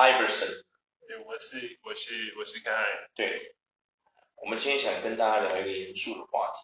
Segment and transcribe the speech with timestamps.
[0.00, 0.64] Iverson，
[1.26, 3.54] 我是我是我是 Guy，对，
[4.36, 6.60] 我们今天想跟大家聊一个严肃的话题，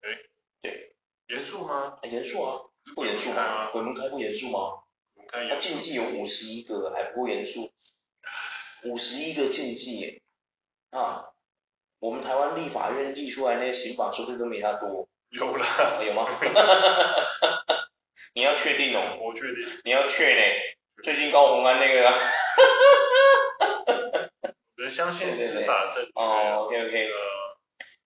[0.00, 0.18] 哎，
[0.62, 0.92] 对，
[1.28, 2.00] 严肃吗？
[2.02, 2.58] 严肃啊，
[2.96, 3.70] 不严肃吗？
[3.70, 4.82] 鬼门开不严肃吗？
[5.30, 7.72] 他禁忌有五十一个，还不够严肃，
[8.82, 10.20] 五十一个禁忌耶，
[10.90, 11.26] 啊，
[12.00, 15.08] 我们台湾立法院立出来那些刑法，说不定都没他多。
[15.28, 16.26] 有啦，有吗？
[18.34, 19.18] 你要确定哦。
[19.20, 19.54] 我确定。
[19.84, 20.40] 你要确呢？
[21.04, 22.10] 最近高虹安那个。
[22.10, 22.41] 我
[24.92, 25.90] 相信司法。
[26.14, 27.10] 哦，OK OK。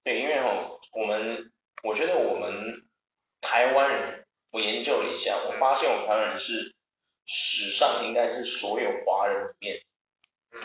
[0.04, 2.86] 对，因为哦，我们我觉得我们
[3.40, 6.74] 台湾人，我研究了一下，我发现我们台湾人是
[7.24, 9.82] 史上应该是所有华人里面，
[10.52, 10.60] 嗯，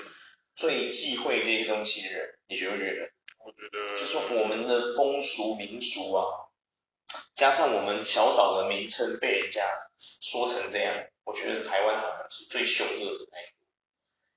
[0.55, 2.37] 最忌讳这些东西的人。
[2.47, 3.11] 你觉不觉得？
[3.39, 3.95] 我觉得。
[3.95, 6.23] 就是我们的风俗民俗啊。
[7.35, 9.67] 加上我们小岛的名称被人家
[9.99, 13.65] 说成这样，我觉得台湾好像是最凶恶的那一个，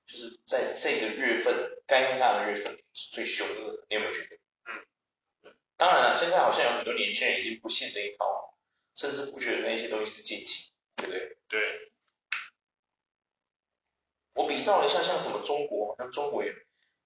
[0.07, 1.55] 就是在这个月份，
[1.87, 4.35] 尴尬的月份是最凶恶的，你有没有觉得？
[4.65, 5.55] 嗯。
[5.77, 8.57] 当然了，现在好像有很多年轻人已经不信这一套，
[8.95, 11.37] 甚至不觉得那些东西是禁忌，对不对？
[11.47, 11.91] 对。
[14.33, 16.53] 我比照了一下，像什么中国，好像中国也，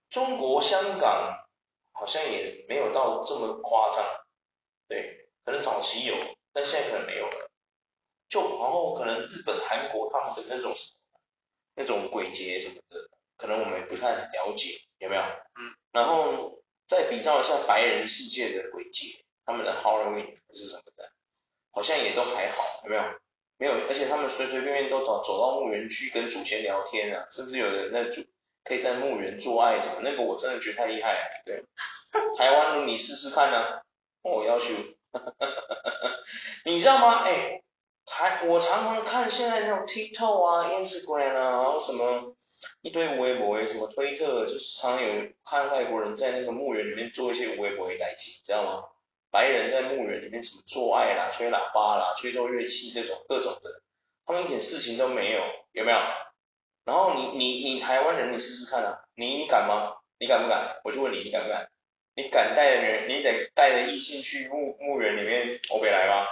[0.10, 1.48] 中国香港
[1.92, 4.04] 好像也没有到这么夸张，
[4.88, 5.30] 对。
[5.44, 6.16] 可能早期有，
[6.54, 7.50] 但现在可能没有了。
[8.28, 11.20] 就然后可能日本、韩国他们的那种什么，
[11.74, 13.09] 那种鬼节什么的，
[13.40, 15.22] 可能我们也不太了解，有没有？
[15.24, 15.74] 嗯。
[15.92, 21.12] 然后再比较一下白人世界的鬼节，他们的 Halloween 是什么的，
[21.72, 23.02] 好像也都还好，有没有？
[23.58, 28.24] 没有，而且他们随随便便都走走到墓园去跟祖先聊天啊，甚至有人那祖
[28.64, 31.64] 可以在墓园做爱什么，那个我真的觉得太厉害了，对。
[32.38, 33.82] 台湾你试试看啊，
[34.22, 34.74] 我要求。
[35.12, 36.10] 哈哈哈哈哈，
[36.66, 37.24] 你知道吗？
[37.24, 37.64] 哎、欸，
[38.06, 42.36] 台我常常看现在那种 TikTok 啊、Instagram 啊，然后什么
[42.82, 48.84] 一堆微博什么推特，就是常有看外国人在那个墓园里面做一些微博的代志，知道吗？
[49.32, 53.82] 白人在墓园里面什么做爱啦、吹喇叭啦、吹奏乐器这种各种的，
[54.26, 55.42] 他们一点事情都没有，
[55.72, 55.98] 有没有？
[56.86, 59.98] 然后你你你台湾人，你试试看啊，你你敢吗？
[60.18, 60.80] 你敢不敢？
[60.84, 61.70] 我就问你，你敢不敢？
[62.22, 66.28] 你敢带人，你得带着异性去墓墓园里面欧北来吗？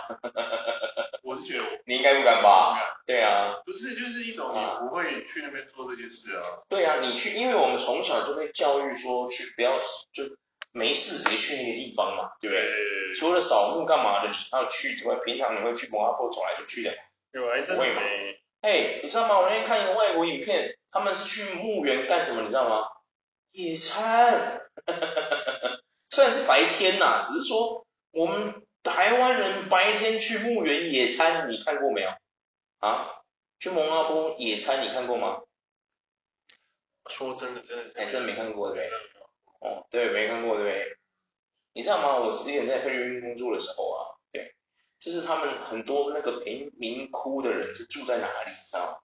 [1.24, 3.02] 我是觉得你应该不敢吧？
[3.06, 6.44] 对啊，不是，就是一种你不会去那边做这件事啊。
[6.68, 9.80] 对啊，你去，因为我们从小就被教育说去不要
[10.12, 10.26] 就
[10.74, 13.16] 没事别去那个地方嘛，对不对？
[13.16, 16.94] 除了扫墓干嘛的，你要去之外，平常你会去摩阿波走来走去的。
[17.32, 18.42] 有啊，真的没。
[18.60, 19.40] 哎，你知道吗？
[19.40, 22.42] 我那天看一个外国影片，他们是去墓园干什么？
[22.42, 22.88] 你知道吗？
[23.52, 24.64] 野餐。
[26.10, 32.10] 虽然是白天呐、啊，只是说我们台湾人白天去墓园野餐，你看过没有？
[32.80, 33.22] 啊？
[33.60, 35.42] 去蒙阿波野餐，你看过吗？
[37.10, 39.70] 说真的，真的，哎，真的没看过对不对？
[39.70, 40.98] 哦，对，没看过对不对？
[41.74, 42.20] 你知道吗？
[42.20, 44.56] 我之前在菲律宾工作的时候啊，对，
[45.00, 48.52] 就是他们很多那个贫民窟的人是住在哪里？
[48.52, 48.98] 你知道吗？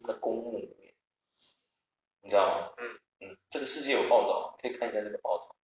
[0.00, 0.94] 那公墓里面，
[2.22, 2.72] 你知道吗？
[2.78, 3.00] 嗯嗯，
[3.50, 5.54] 这个世界有报道，可以看一下这个报道。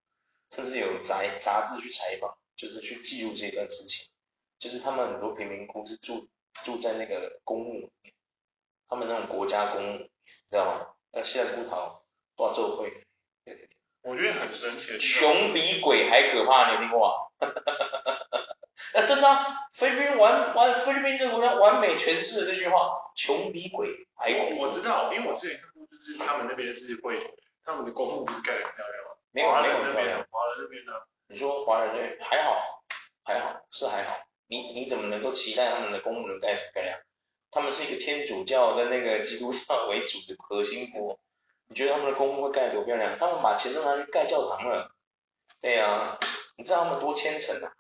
[0.51, 4.07] 甚至有杂杂志去采访，就是去记录这段事情。
[4.59, 6.29] 就是他们很多贫民窟是住
[6.63, 7.91] 住在那个公墓，
[8.89, 10.09] 他们那种国家公墓，你
[10.51, 10.87] 知道吗？
[11.13, 12.05] 那现在不逃，
[12.37, 12.91] 多少周会？
[13.45, 13.69] 对对对。
[14.03, 14.97] 我觉得很神奇。
[14.99, 17.15] 穷比鬼还可怕，你有听过吗？
[18.95, 24.63] 那真的、啊，菲律宾完完，菲律宾这个国家完美诠释了这句话：穷比鬼还恐怖。
[24.63, 29.11] 我知道，因为我之前看过，就是他们那边是会，他们的公墓不是盖得很漂亮吗？
[29.33, 30.27] 没有没有很漂亮。
[30.31, 30.93] 华人那边呢？
[31.29, 32.85] 你说华人那边还好，
[33.25, 34.19] 还好是还好。
[34.47, 37.01] 你你怎么能够期待他们的公墓能盖得漂亮？
[37.51, 41.19] 他们是一个天主教跟那个基督教为主的核心国，
[41.69, 43.17] 你觉得他们的公墓会盖得多漂亮？
[43.19, 44.91] 他们把钱都拿去盖教堂了。
[45.61, 46.19] 对呀、啊，
[46.57, 47.73] 你知道他们多虔诚啊？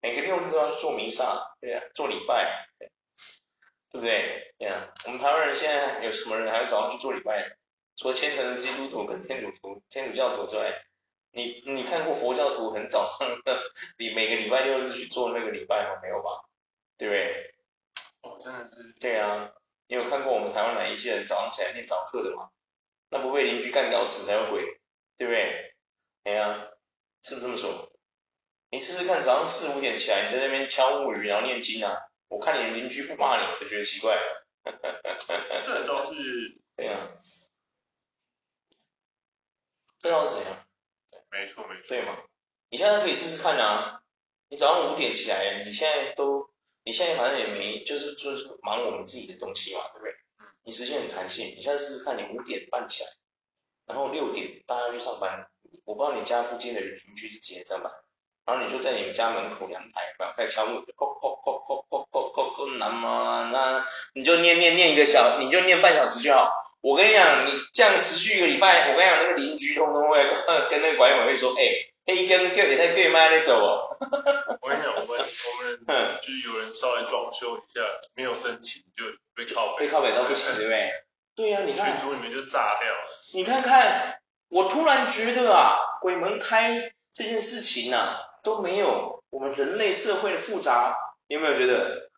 [0.00, 2.90] 每个六日都要去做弥撒，对呀、啊，做礼拜对，
[3.90, 4.54] 对不对？
[4.58, 7.56] 对呀、啊，我们台湾人现在有什么人还要早上去做礼拜？
[7.98, 10.84] 除了虔诚的基督徒跟天主徒、天主教徒之外。
[11.30, 13.60] 你你看过佛教徒很早上的，
[13.98, 16.00] 你每个礼拜六日去做那个礼拜吗？
[16.02, 16.48] 没有吧？
[16.96, 17.54] 对不对？
[18.22, 18.94] 哦，真的是。
[18.98, 19.50] 对啊，
[19.88, 22.48] 你有看过我们台湾哪一些人早上起来念早课的吗？
[23.10, 24.80] 那不被邻居干掉死才有鬼，
[25.18, 25.74] 对不对？
[26.24, 26.66] 哎呀，
[27.22, 27.92] 是不是这么说？
[28.70, 31.94] 你试试看，早上四五点起来，你在那边敲木鱼然后念经啊，
[32.28, 34.18] 我看你邻居不骂你，我就觉得奇怪。
[34.64, 36.58] 这都是。
[36.74, 37.10] 对啊。
[40.08, 40.64] 不知道是怎样。
[41.30, 42.16] 没错没错，对吗？
[42.70, 44.00] 你现在可以试试看啊！
[44.48, 46.48] 你早上五点起来，你现在都，
[46.82, 50.14] 你现在反正也没，就是就是忙我们自己的东西嘛，对不对？
[50.64, 53.10] 你时间很弹性，你现在试试看，你五点半起来，
[53.86, 55.46] 然后六点大家去上班，
[55.84, 57.92] 我不知道你家附近的邻居是几点上班，
[58.46, 66.50] 然后你就在你们家门口阳台，然后开始敲木，叩叩叩叩叩叩叩叩，南么那，你就念念念一个小，你就念半小时就好。
[66.80, 70.18] 我跟你讲，你这样持续一个礼拜，我跟你讲，那个邻居通通会
[70.70, 73.88] 跟那个管委会说，哎、欸，黑根哥也在对麦那走哦。
[74.60, 77.80] 我跟你讲，我们我们就是有人稍微装修一下，
[78.14, 79.04] 没有申请就
[79.34, 80.92] 被靠北，被靠北到不行，对不对？
[81.34, 82.88] 对呀、啊，你看群组里面就炸掉。
[83.34, 90.96] 你看看，我突然觉得啊，鬼门开这件事情啊，都没有我们人类社会的复杂，
[91.28, 92.10] 你有没有觉得？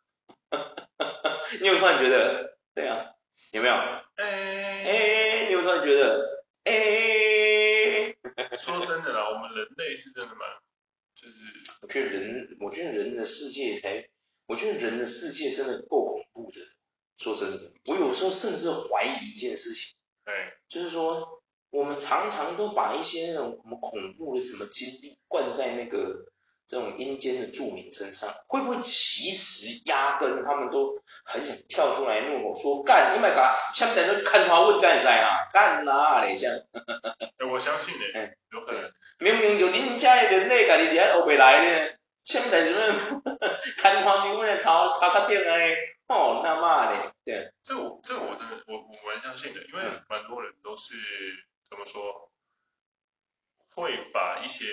[1.61, 2.57] 你有突然觉得？
[2.75, 3.07] 对啊，
[3.53, 3.75] 有没有？
[3.75, 6.45] 哎哎，你有突然觉得？
[6.65, 8.15] 哎，
[8.61, 10.41] 说真的啦，我们人类是真的蛮，
[11.15, 11.35] 就是
[11.83, 14.09] 我觉得人，我觉得人的世界才，
[14.47, 16.59] 我觉得人的世界真的够恐怖的。
[17.19, 19.95] 说真的，我有时候甚至怀疑一件事情，
[20.25, 20.35] 对，
[20.69, 26.27] 就是说，我们常常都把一些那种什么恐怖的什么经历灌在那个。
[26.71, 35.51] 这种阴间的住民身上，会不会其实压根他们都很想跳出来怒吼说干，你们干，下面在这看花问干啥啊？
[35.53, 36.37] 干哪嘞？
[36.39, 36.57] 这样？
[37.51, 38.93] 我相信的，哎，有可能。
[39.19, 42.73] 明明就你家的人类，家己在后边来的，下面在这
[43.77, 45.57] 看他们问头头壳顶啊？
[46.07, 47.11] 哦，那嘛嘞？
[47.25, 47.53] 对。
[47.65, 50.95] 这我这我真的我我蛮相信的，因为蛮多人都是
[51.69, 52.31] 怎么说，
[53.75, 54.67] 会把一些。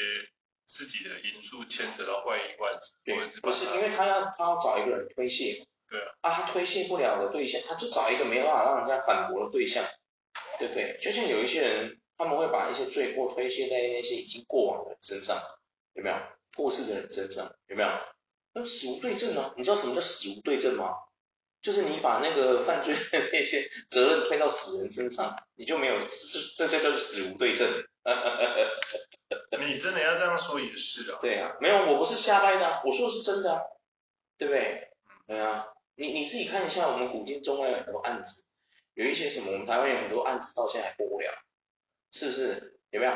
[0.68, 9.84] 自己的因素牵扯到外因外对，不是因为他要他要找一个人推卸，对啊，啊他推卸不了的对象，他就找一个没办法让人家反驳的对象，
[10.60, 11.00] 对不对？
[11.02, 15.42] 就像有一些人，他们会把一些罪过推卸在那些已经过往的人身上，
[15.94, 16.16] 有没有？
[16.56, 17.90] 过世的人身上有没有？
[18.54, 20.96] 那死无对证啊，你知道什么叫死无对证吗？
[21.68, 27.68] 就是你把那个犯罪的那些责任推到死人身上，你就没有，这这叫做死无对证。
[29.68, 31.18] 你真的要这样说也是啊。
[31.20, 33.62] 对啊，没有，我不是瞎掰的，啊，我说的是真的，啊，
[34.38, 34.92] 对不对？
[35.28, 38.46] 对啊，你你自己看一下，我们古今中外有很多案子，
[38.94, 41.30] 有一些什么，我们台湾有很多案子到现在还过不了，
[42.14, 42.80] 是不是？
[42.92, 43.12] 有没有？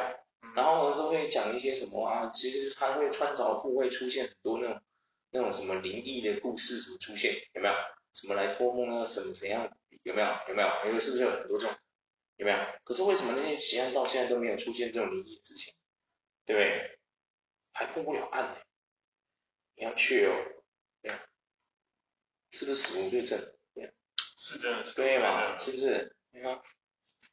[0.58, 4.82] 然后我们都会讲一些什么啊，其实它会穿凿附会出现很多那种
[5.30, 7.74] 那种什么灵异的故事什么出现，有没有？
[8.14, 9.72] 什么来托梦啊，什么怎样？
[10.04, 10.28] 有没有？
[10.48, 10.70] 有没有？
[10.86, 11.76] 因为是不是有很多这种？
[12.38, 12.58] 有没有？
[12.84, 15.74] 可是为什么那些奇案到现在都没有出现这种灵异的事情？
[16.46, 17.00] 对不对？
[17.72, 18.58] 还破不了案呢，
[19.76, 20.36] 你要去哦，
[21.02, 21.12] 对，
[22.52, 23.40] 是不是死无对证？
[23.74, 23.94] 对，
[24.38, 25.58] 是真的，是对嘛？
[25.58, 26.16] 是不是？
[26.32, 26.62] 你看，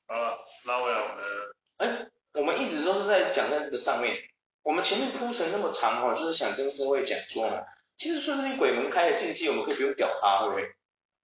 [0.07, 4.17] 好了，拉回来我们的，哎，我们一直都是在讲在这个上面，
[4.63, 7.65] 我们前面铺陈那么长哈，就是想跟各位讲说嘛，
[7.99, 10.75] 其实说不定鬼门开的禁忌，我们可以不用屌他，对不对？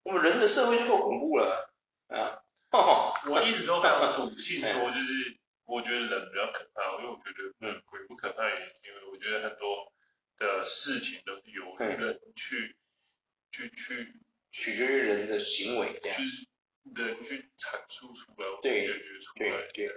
[0.02, 1.72] 我们人的社会就够恐怖了，
[2.08, 2.42] 啊，
[3.30, 5.38] 我一直都非常笃信说就是。
[5.66, 9.90] 我觉得人比较可怕，因为我觉得嗯，鬼不可怕，因为我觉得很多
[10.36, 12.76] 的事情都是由人去
[13.50, 14.14] 去去
[14.52, 16.46] 取决于人的行为，就是
[16.94, 19.72] 人去阐述出来，对，解决出来。
[19.72, 19.96] 对，对，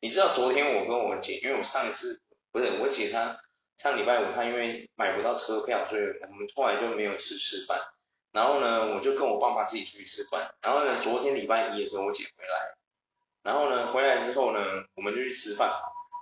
[0.00, 2.20] 你知道昨天我跟我姐，因为我上一次
[2.52, 3.40] 不是我姐她
[3.78, 7.80] 上礼拜五他因为买不到车票，所以我们后来就没有吃吃饭。
[8.32, 10.54] 然后呢，我就跟我爸妈自己出去吃饭。
[10.60, 12.74] 然后呢，昨天礼拜一的时候，我姐回来。
[13.42, 14.60] 然后呢，回来之后呢，
[14.94, 15.72] 我们就去吃饭。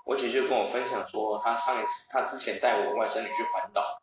[0.04, 4.00] 我姐就跟我分享说，她上一次，她之前带我外甥女去环岛，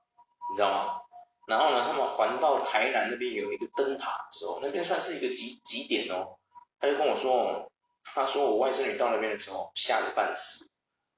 [0.51, 0.99] 你知道吗？
[1.47, 6.37] 然后呢，他们环到台南那边有一个灯塔的时候，那边算是一个极极点哦。
[6.79, 7.71] 她就跟我说，
[8.03, 10.69] 她说我外甥女到那边的时候吓得半死，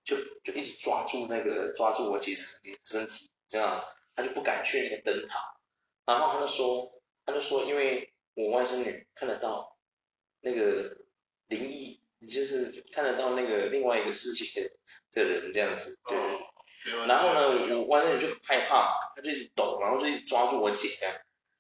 [0.05, 3.83] 就就一直抓住那个抓住我姐的身体，这样
[4.15, 5.57] 她就不敢去那个灯塔。
[6.05, 9.75] 然后她就说，她就说，因为我外甥女看得到
[10.39, 10.95] 那个。
[11.47, 14.71] 灵异，就是看得到那个另外一个世界
[15.12, 16.17] 的人这样子，对。
[16.17, 21.15] 哦、然后呢，我外甥女就很害怕，她就一直抖，然后就一直抓住我姐这样。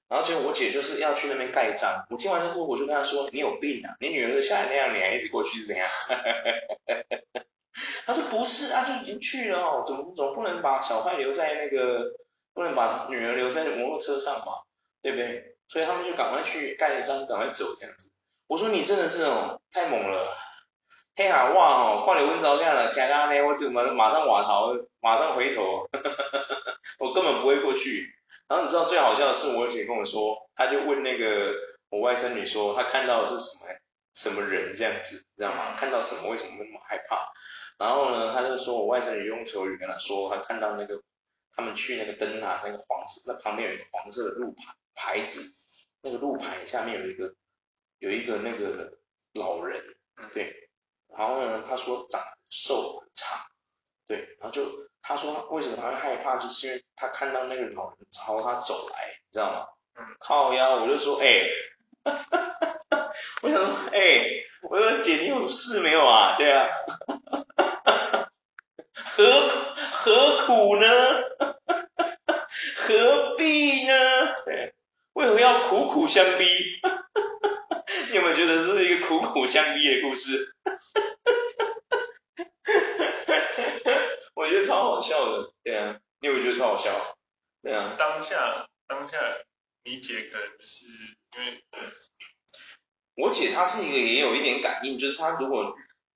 [0.07, 3.95] 然后结果我姐就是要去那边盖章，我听完之后我就跟她说：“你有病啊！
[3.99, 5.87] 你女儿都吓成那样，你还一直过去是怎样？”
[8.05, 12.13] 他说：“不是啊，就已经去了哦，总总不能把小孩留在那个，
[12.53, 14.63] 不能把女儿留在摩托车上嘛，
[15.01, 15.57] 对不对？
[15.67, 18.09] 所以他们就赶快去盖了章，赶快走这样子。”
[18.47, 20.37] 我说你真的是哦，太猛了！
[21.17, 25.89] 嘿哈哇哦，快点温着这样了，刚刚呢我怎么马上瓦逃，马上回头，
[26.99, 28.13] 我根本不会过去。
[28.47, 31.53] 然后你知道最好笑的是，我姐跟我说，她就问那个
[31.89, 33.65] 我外甥女说，她看到的是什么
[34.13, 35.75] 什么人这样子，你知道吗？
[35.75, 36.29] 看到什么？
[36.29, 37.31] 为什么那么害怕？
[37.77, 41.01] 然后呢，他就说我外甥女用手语跟他说，他看到那个
[41.55, 45.57] 他们去那个灯塔，那个黄色，那旁边有一个黄色的路牌牌子，
[46.01, 47.33] 那个路牌下面有一个
[47.99, 48.97] 有一个那个
[49.33, 49.83] 老人，
[50.33, 50.69] 对，
[51.15, 53.39] 然后呢，他说长得瘦很长，
[54.07, 54.63] 对，然后就
[55.01, 59.67] 他说为什么他会害怕，就是因为他看到那个老人朝他走来，你知道吗？
[59.97, 61.51] 嗯，靠腰，我就说，哎、欸，
[63.41, 66.35] 我想说，哎、欸，我说姐你有事没有啊？
[66.37, 66.67] 对啊，
[69.15, 70.87] 何何苦呢？
[72.75, 73.93] 何必呢？
[74.45, 74.73] 对，
[75.13, 76.43] 为何要苦苦相逼？
[78.11, 80.53] 你有没有觉得这是一个苦苦相逼的故事？
[84.35, 87.15] 我觉得超好笑的，对啊，你有没有觉得超好笑？
[87.63, 89.17] 对啊，当下当下，
[89.85, 91.63] 你姐可能就是因为，
[93.15, 95.73] 我姐她是一个也有一点感应，就是她如果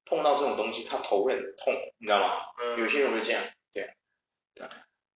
[0.10, 2.34] 碰到这种东西，他头会很痛，你知道吗？
[2.62, 3.92] 嗯，有些人会这样，对啊。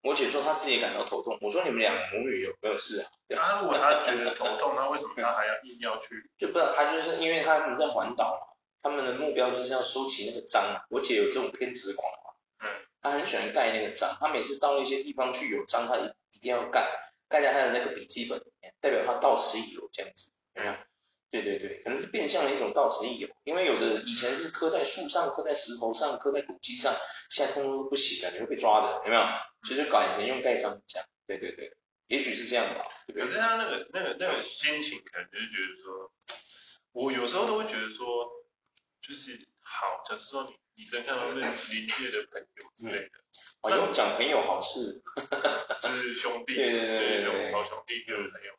[0.04, 3.10] 我姐说她自己也感到头痛，我说你们两母女有没有事啊？
[3.30, 6.30] 那、啊、如果她觉得头痛，那为什么她还要硬要去？
[6.38, 10.86] 就不知道，她就是因为他们在环岛嘛，他们的目标就是要收集那个章。
[10.90, 16.86] 我姐有这种偏执狂嘛，嗯，她很喜欢盖那个章，她每次到一些地方去有章，她一定要盖，
[17.30, 20.76] 盖在她的那个笔记本里面，代表她到此一游这样子，有没有？
[21.34, 26.96] 对对对，可能是变相的一种到此一游，因为有的以前是刻在树上、刻在石头上、刻在古迹上，
[27.32, 29.24] 现在通通都不行了，你会被抓的，有没有？
[29.68, 31.76] 就是改成用盖章这样，对对对，
[32.06, 32.86] 也许是这样吧。
[33.08, 36.12] 对对，可是他那个那个那个心情，可能就是觉得说，
[36.92, 38.30] 我有时候都会觉得说，
[39.02, 43.18] 就是好，假设说你你在看到那临界的朋友之类的，
[43.62, 45.02] 哦，用讲朋友好事，
[45.82, 48.54] 就是兄 弟，对对对对对，好兄弟就是朋友。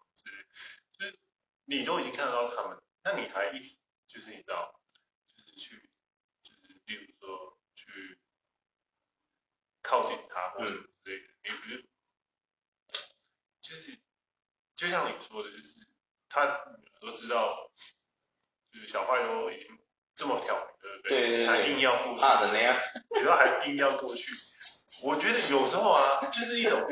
[1.67, 4.81] 你都已经看得到他们，那你还一直就是你知道，
[5.29, 5.91] 就是去，
[6.43, 8.19] 就是例如说去
[9.83, 11.89] 靠近他或者什么之类的，你不是，
[13.63, 13.99] 就是
[14.77, 15.87] 就像你说的，就是
[16.29, 16.47] 他
[17.01, 17.71] 都知道，
[18.73, 19.79] 就是小坏都已经
[20.15, 21.09] 这么挑明，对不对？
[21.09, 22.77] 对对对，还硬要过去，怕什么呀？
[23.15, 24.33] 你说还硬要过去。
[25.07, 26.87] 我觉得有时候啊， 就是一种，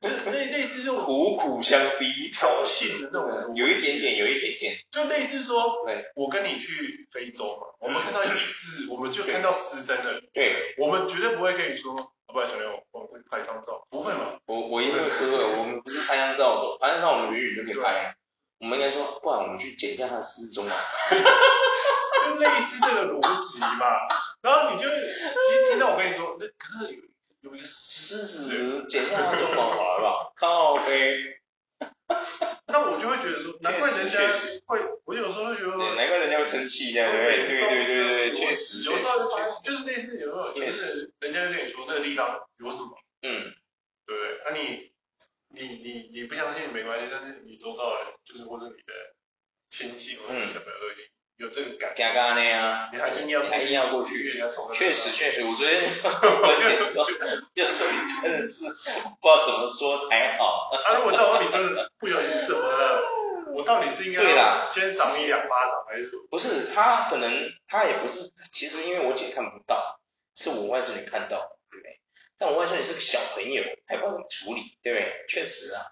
[0.00, 11.94] 就是类类似这种苦苦相逼、挑衅的那种，有一点点，有一点点，就类似说，对，我跟你去非洲嘛，我们看到一个狮， 我们就看到失真的，对，我们绝对不会跟你说，
[12.26, 14.38] 不然小刘，我们会拍张照，不会嘛？
[14.46, 18.16] 我我一定会说，我们不是拍张照，拍张照我们远远就可以拍，
[18.60, 20.74] 我们应该说，不然我们去捡一下他的失踪啊，
[22.26, 23.86] 就类似这个逻辑嘛，
[24.42, 27.11] 然后你就一听到我跟你说，那可能。
[27.42, 30.32] 有一个狮子剪下他中华好了吧？
[30.38, 31.38] 靠北。
[32.66, 34.18] 那我就会觉得说，难怪人家
[34.66, 38.82] 会，我有时候会觉得难怪人家会生气这样，对对对对对，确实。
[38.84, 39.28] 有时候
[39.64, 43.52] 就是类似有时候，就是人家就跟你说这个地方有什么，嗯，
[44.06, 44.40] 对不对？
[44.46, 44.92] 那你
[45.48, 48.92] 你你你不相信没关系，但是你周遭的人，就是或者你的
[49.70, 51.04] 亲戚或者小朋友都已经。
[51.42, 54.32] 有这个感，加干的呀，你还硬要，还硬要过去，
[54.72, 57.04] 确实确实，我昨天我姐说，
[57.52, 60.70] 就说你真的是不知道怎么说才好。
[60.72, 63.02] 啊，如果到时候你真的不小心怎么了，
[63.56, 66.12] 我到底是应该对啦，先赏你两巴掌还是？
[66.30, 69.98] 不是，他可能他也不是，其实因为我姐看不到，
[70.36, 71.98] 是我外甥女看到，对不对？
[72.38, 75.24] 但我外甥女是个小朋友，还不知道怎么处理，对不对？
[75.28, 75.82] 确实啊，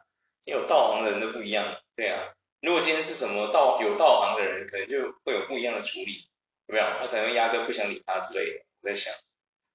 [0.45, 2.23] 因为有道行的人都不一样，对啊。
[2.61, 6.29] 如果今天是什么道有道行的人，可能就会有不一样的处理，
[6.67, 6.85] 有没有？
[7.01, 8.65] 他可能压根不想理他之类的。
[8.83, 9.15] 我在想，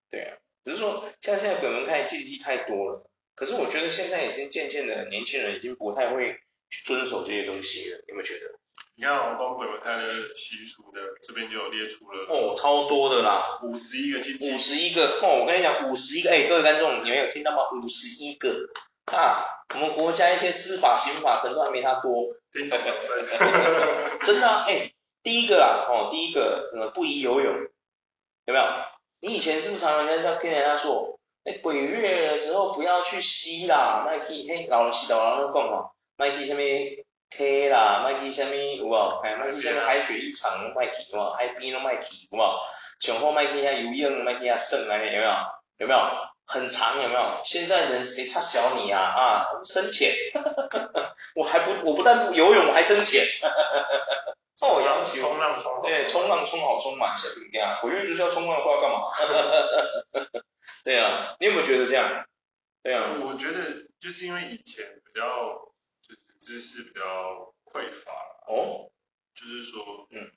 [0.09, 6.39] 对啊，只是说像现在鬼门开禁忌太多了，可是我觉得现在已经渐渐的年轻人已经不太会
[6.69, 8.59] 去遵守这些东西了，有没有觉得？
[8.97, 17.63] 你看我光鬼门开的习俗的这边就有列出了哦，超多的啦，五十一个禁忌，五十一个哦，我跟你讲五十一个，哎，各位观众，你们有听到吗？
[17.81, 18.69] 五十一个。
[19.05, 22.77] 啊，我们国家一些司法刑法可能都还没他多， 真的，
[24.23, 24.91] 真的，哎，
[25.23, 27.53] 第一个啦，哦，第一个，什么不宜游泳，
[28.45, 28.65] 有没有？
[29.21, 36.61] 你以前是不是常常人家听人家说，哎，鬼月的时候不要去吸啦，麦去嘿，老溪老人都讲吼，麦去什么
[37.29, 39.21] K 啦，麦去什么有无？
[39.23, 41.33] 哎，麦去什么海水浴场麦去有无？
[41.33, 42.41] 海边都麦去有无？
[42.99, 45.31] 上好麦去遐游泳，麦去遐耍安尼有没有？
[45.79, 45.99] 有没有？
[46.45, 47.41] 很长有没有？
[47.43, 49.47] 现在人谁差小你啊啊！
[49.65, 50.13] 深浅，
[51.35, 53.25] 我还不我不但不游泳，我还深浅。
[54.61, 55.19] 哦，洋气。
[55.19, 55.81] 冲浪冲。
[55.83, 57.79] 对，冲浪冲好冲满，小弟弟啊！
[57.81, 60.41] 鬼月就是要冲浪，不知道干嘛。
[60.85, 62.25] 对啊，你有没有觉得这样？
[62.83, 63.17] 对啊。
[63.23, 63.59] 我觉得
[63.99, 65.25] 就是因为以前比较
[66.07, 68.11] 就是知识比较匮乏。
[68.47, 68.91] 哦。
[69.35, 70.31] 就是说，嗯。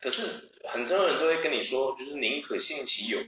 [0.00, 3.18] 可是很多人都会跟你说，就是宁可信其有。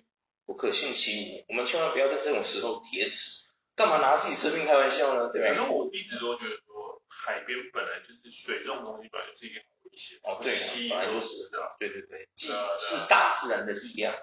[0.47, 3.43] 不可信其无，我们千万不要在这种时候铁齿。
[3.75, 5.31] 干嘛拿自己生命开玩笑呢？
[5.33, 5.49] 对不对？
[5.49, 10.19] 反正我一直都觉得说，海边本来就是水这种东西，本来就是一个很危险。
[10.25, 11.77] 哦，对，本来就是的。
[11.79, 14.15] 对对对，既是大自然的力量，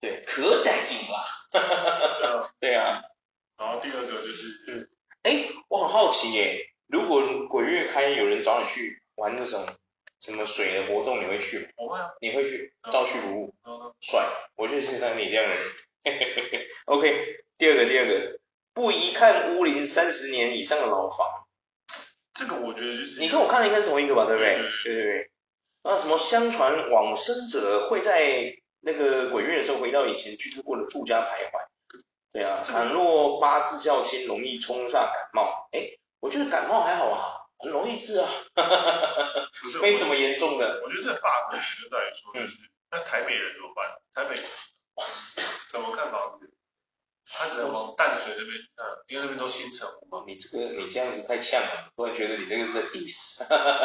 [0.00, 2.52] 对，可带劲了。
[2.60, 3.00] 对啊。
[3.56, 4.88] 然后第二个就是，嗯，
[5.22, 9.66] 哎，我很好奇耶，如果鬼月开，有人找你去玩那种
[10.20, 11.66] 什么水的活动，你会去吗？
[11.76, 12.10] 我会啊。
[12.20, 12.72] 你会去？
[12.90, 13.54] 照去不误。
[13.64, 13.94] 嗯。
[14.00, 15.64] 帅，我就是欣赏你这样的人。
[16.04, 16.66] 嘿嘿嘿嘿。
[16.86, 18.38] OK，第二个，第二个。
[18.72, 21.46] 不宜看屋龄三十年以上的老房，
[22.34, 24.54] 这个我觉得就是你跟我看的应该是同一个吧，对不对？
[24.84, 25.30] 对对对。
[25.82, 31.66] 那什么，相传往生者会在那个鬼月的时候回到以前居住过的住家徘徊。
[32.32, 35.68] 对啊，倘若八字较轻，容易冲煞感冒。
[35.72, 39.50] 哎，我觉得感冒还好啊，很容易治啊，哈哈哈哈哈，
[39.82, 40.80] 没什么严重的。
[40.82, 42.56] 我觉得这 bug 就在于说，就是
[42.90, 43.98] 那台北人怎么办？
[44.14, 44.34] 台北
[45.70, 46.50] 怎么看房子？
[47.32, 50.24] 他只能往淡水那边看，因为那边都新城嘛。
[50.26, 53.44] 你这个你这样子太呛了，突然觉得你这个是在 diss。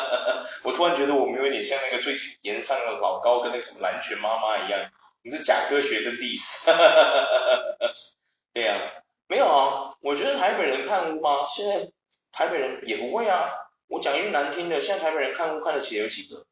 [0.63, 4.89] 我突然觉得我们有点像那个最近延上了老高跟那个什么蓝泉妈妈一样，
[5.21, 6.65] 你是假科学真 diss。
[8.51, 11.45] 对呀、啊，没有啊，我觉得台北人看屋吗？
[11.47, 11.91] 现在
[12.31, 13.51] 台北人也不会啊。
[13.87, 16.45] 我讲一句难听的，现在台北人看屋看得起有几个？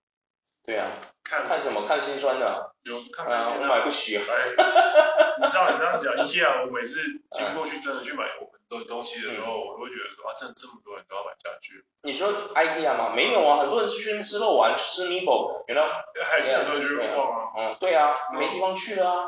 [0.65, 0.91] 对啊，
[1.23, 1.85] 看看什么？
[1.87, 2.71] 看心酸的、啊。
[2.83, 3.57] 有看心酸、啊。
[3.59, 4.23] 我买不起啊。
[4.23, 6.99] 你知道你这样讲，IKEA 我每次
[7.31, 11.83] 经过去真的去买我们的东西的时候，嗯、我会觉得说啊，真的这么多人都要买家具。
[12.03, 13.13] 你说 IKEA 吗？
[13.13, 15.85] 没有啊，很多人是去吃肉丸，吃 meatball，有没有？
[16.23, 17.51] 还是很多人去逛啊。
[17.57, 19.25] 嗯，对啊，没地方去了啊。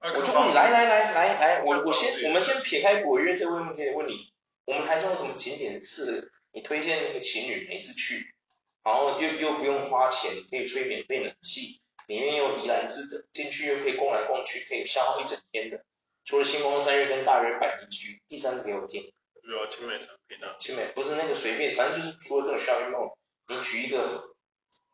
[0.00, 4.30] 嗯、我就问你，来来来来来，我我先我们先撇开鬼月这个问题，问你，
[4.66, 8.34] 我们台中有什么景点是你推荐那个情侣每次去？
[8.82, 15.84] 然后又又不用花钱，可以吹免费冷气，里面又怡然自得，进去又可以逛来逛去，可以消耗一整天的。
[16.24, 19.12] 除了星光三月跟大约百一居，第三个给我听。
[19.42, 20.56] 有啊，青美产品啊。
[20.58, 23.16] 青美不是那个随便，反正就是除了这种 shopping mall，
[23.48, 24.34] 你举一个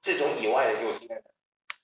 [0.02, 1.22] 这种以外的给我听看。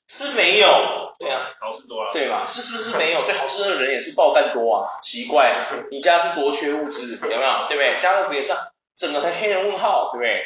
[0.08, 2.50] 是没有，对啊，好事多啊，对吧？
[2.52, 3.24] 这是不是没有？
[3.26, 7.68] 对，好事的人也是爆干多啊，奇怪啊，你家是多缺物资，有没有？
[7.68, 8.00] 对不对？
[8.00, 8.67] 家乐福也上，
[8.98, 10.44] 整个台黑人问号，对不对？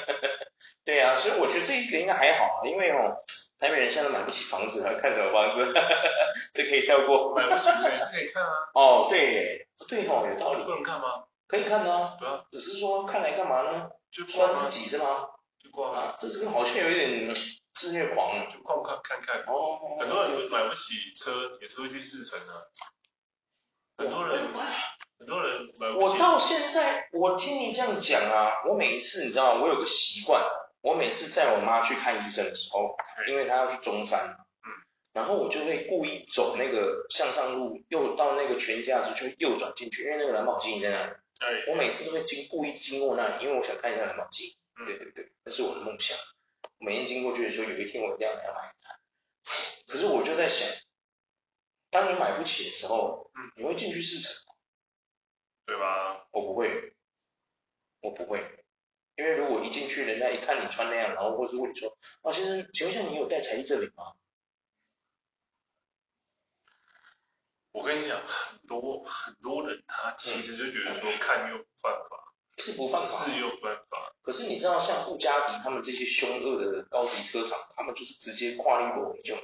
[0.84, 3.22] 对啊，所以我觉得这一个应该还好，因为哦，
[3.60, 5.72] 台北人现在都买不起房子， 还看什么房子？
[6.52, 7.34] 这可以跳过。
[7.36, 8.50] 买不起也是可以看啊。
[8.74, 10.64] 哦，对，对哦，有道理。
[10.64, 11.24] 不能看吗？
[11.46, 12.16] 可以看啊。
[12.18, 12.44] 对啊。
[12.50, 13.90] 只是说看来干嘛呢？
[14.10, 15.28] 就算自己是吗？
[15.62, 16.16] 就逛啊。
[16.18, 17.34] 这这个好像有一点
[17.74, 19.42] 自虐狂，就逛看看看。
[19.52, 19.98] 哦。
[20.00, 22.54] 很多人都买不起车，也是会去试乘啊。
[23.98, 24.52] 很多人。
[25.22, 26.04] 很多人买不起。
[26.04, 30.42] 我到现在，我听你这样讲啊，我每一次你知道，我有个习惯。
[30.80, 32.96] 我每次载我妈去看医生的时候，
[33.28, 34.66] 因为她要去中山，嗯，
[35.12, 41.12] 然后我就会故意走那个向上路，又到那个全家时就会右转进去，因为那个蓝宝坚尼在那里。
[41.38, 41.72] 对。
[41.72, 44.56] 我每次都会经故意经过那里，因为我想看一下蓝宝坚尼。
[44.80, 44.86] 嗯。
[44.86, 46.18] 对对对，那是我的梦想。
[46.78, 48.98] 每天经过就是说有一天我一定要来买它。
[49.86, 50.68] 可是我就在想，
[51.92, 54.34] 当你买不起的时候，嗯，你会进去试乘？
[55.64, 56.26] 对吧？
[56.32, 56.94] 我不会，
[58.00, 58.64] 我不会。
[59.16, 64.14] 因为如果一进去，人家一看你穿那样，然后或是问你说，哦，先生，请问一下你有带财力证明吗？
[67.72, 74.14] 我跟你讲，很多很多人他其实就觉得说看又不犯法，是不犯法，是又犯法。
[74.22, 79.36] 可是你知道像布加迪他们这些凶恶的高级车厂，他们就是直接跨立罗就，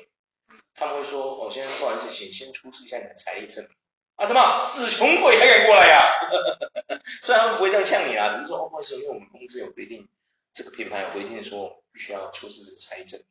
[0.74, 3.76] 他们会说，哦，先生不好意思，请先出示一下你的财力证明。
[4.18, 6.98] 啊什么死穷鬼还敢过来呀、啊？
[7.22, 10.08] 虽然他们不会这样呛你啊，只是说哦，不好意思，因为我们公司有规定，
[10.52, 13.22] 这个品牌有规定说必须要出示这个财政。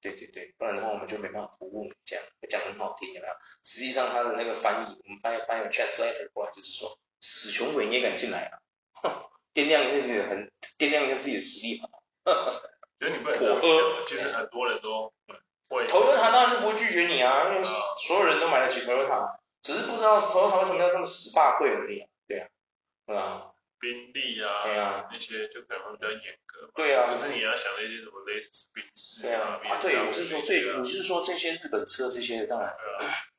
[0.00, 1.92] 对对对，不然的话我们就没办法服务你。
[2.04, 3.34] 这样讲很好听，有没有？
[3.64, 8.58] 实际上他的那个翻译，我们翻译翻译 translator 过来就是说，死穷鬼你也敢进来啊？
[9.02, 9.10] 哼，
[9.54, 11.90] 掂量一下自己的很，掂量一下自己的实力啊。
[13.00, 15.12] 所以你不能这其实很多人都
[15.68, 15.84] 会。
[15.88, 19.41] Toyota 当然就不会拒绝你啊，因为所有人都买得起 Toyota。
[19.62, 22.48] 只是不知道头他为什么要这么十八贵而已，对啊，
[23.06, 32.74] 对啊，宾利啊，对啊，那些就可能会比较严格，对啊，可是你要想那些什么类似宾士，对啊，啊对，我是说这，你是说这些日本车这些当然，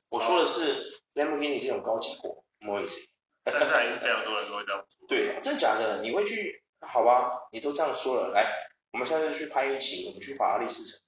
[0.10, 3.08] 我说的是 Lamborghini 这种高级货，不好意思，
[3.44, 6.62] 但是还是非常多人都会这样做，对，真假的，你会去？
[6.86, 8.46] 好吧，你都这样说了，来，
[8.92, 11.00] 我们下次去拍一期，我们去法拉利试乘。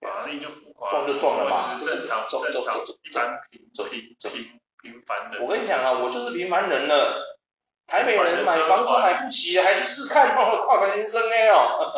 [0.00, 5.42] 法拉利就浮夸，撞就撞了嘛，正常正常，一般平走平平平凡人。
[5.42, 7.24] 我跟你讲啊，我就是平凡人了。
[7.86, 11.94] 台北人买房子买不起，还去试看，跨个人生哎哦。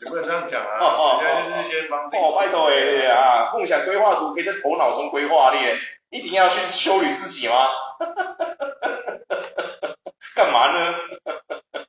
[0.00, 0.78] 你不能这样讲啊，
[1.22, 2.22] 人家就是先帮自己。
[2.22, 7.68] 哦，拜托哎啊，梦想规划图可以在头脑中规划咧，一定要去修理自己吗？
[10.34, 10.94] 干嘛呢？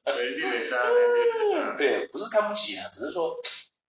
[1.77, 3.37] 对，不是看不起啊，只是说，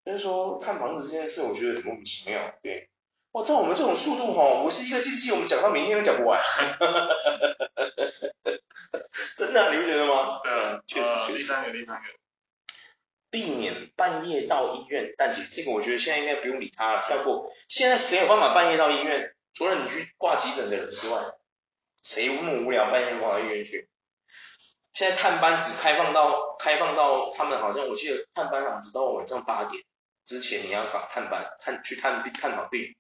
[0.05, 2.55] 就是说看房子这件事，我觉得很莫名其妙。
[2.63, 2.89] 对，
[3.33, 6.41] 哇，照我们这种速度哈，我是一个经济，我们讲到明天都讲不完。
[9.37, 10.41] 真的、啊，你不觉得吗？
[10.43, 11.39] 对啊，确实，确实。
[11.39, 12.03] 第三个，第三个，
[13.31, 15.15] 避免半夜到医院。
[15.17, 17.53] 但姐，这个我觉得现在应该不用理他了，跳过。
[17.69, 19.35] 现在谁有办法半夜到医院？
[19.55, 21.23] 除了你去挂急诊的人之外，
[22.03, 23.89] 谁那么无聊半夜跑到医院去？
[24.95, 29.83] 现在探班只开放到开放到他们好像我记得探班好像只到晚上八点
[30.25, 32.95] 之前你要搞探班探去探病探访病人，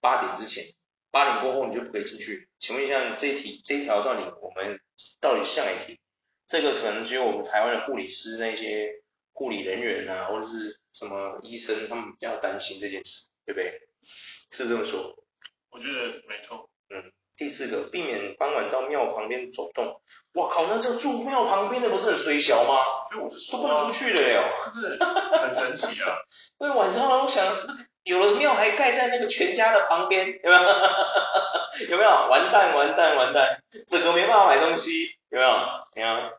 [0.00, 0.74] 八点之前，
[1.10, 2.48] 八点过后你就不可以进去。
[2.58, 4.80] 请问一下这一题这一条到底我们
[5.20, 6.00] 到底下一题？
[6.46, 13.80] 这个可能只有我们台湾的护理师那些护理人员啊或者是什么医生他们比较担心这件事，对不对？
[14.02, 15.24] 是这么说？
[15.70, 16.70] 我觉得没错。
[16.90, 17.12] 嗯。
[17.36, 20.02] 第四个，避免傍晚到庙旁边走动。
[20.32, 22.74] 我靠，那这个住庙旁边的不是很衰小吗？
[23.08, 24.42] 所以我就说、啊、都不能出去了哟。
[24.74, 24.98] 是，
[25.38, 26.18] 很神奇啊。
[26.58, 30.60] 因为晚上我想，那个有的庙还盖在那个全家的旁边，有没有？
[31.90, 32.10] 有没有？
[32.28, 35.50] 完蛋，完蛋，完蛋，整个没办法买东西，有没有？
[35.94, 36.32] 你看。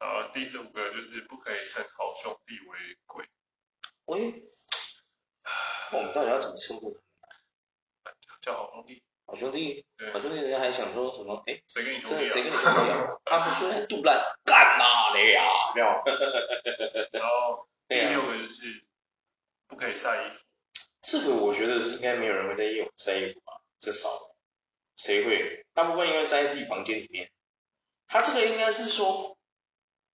[0.00, 3.24] 呃，第十五个就是不可以称好兄弟为鬼。
[4.04, 4.44] 喂，
[5.90, 6.96] 我们到底要怎么称呼
[8.04, 8.12] 他？
[8.40, 9.02] 叫好兄弟。
[9.26, 11.42] 好兄弟，好兄弟，人家还想说什么？
[11.48, 12.26] 哎，谁跟你兄弟？
[12.26, 13.08] 谁跟你兄弟啊？
[13.26, 15.42] 他们说在杜烂，干嘛的呀？
[15.74, 15.86] 没有。
[17.12, 18.84] 然后第六个就是
[19.68, 20.40] 不可以晒衣服。
[21.00, 23.60] 这个我觉得应该没有人会在夜晚晒衣服吧？
[23.78, 24.08] 这少，
[24.96, 25.64] 谁会？
[25.74, 27.30] 大部分应该晒在自己房间里面。
[28.08, 29.38] 他这个应该是说，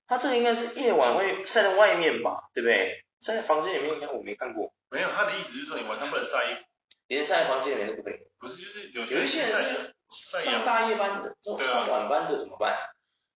[0.06, 2.50] 他这个应该是夜晚会晒在外面吧？
[2.52, 3.04] 对不对？
[3.22, 4.74] 晒在房间里面应该我没看过。
[4.90, 6.62] 没有，他的意思是说你晚上不能晒衣服。
[7.06, 12.76] 连晒在房间里面都不可以，不是就是有有一些人是上大夜班的，这种上晚班的怎么办？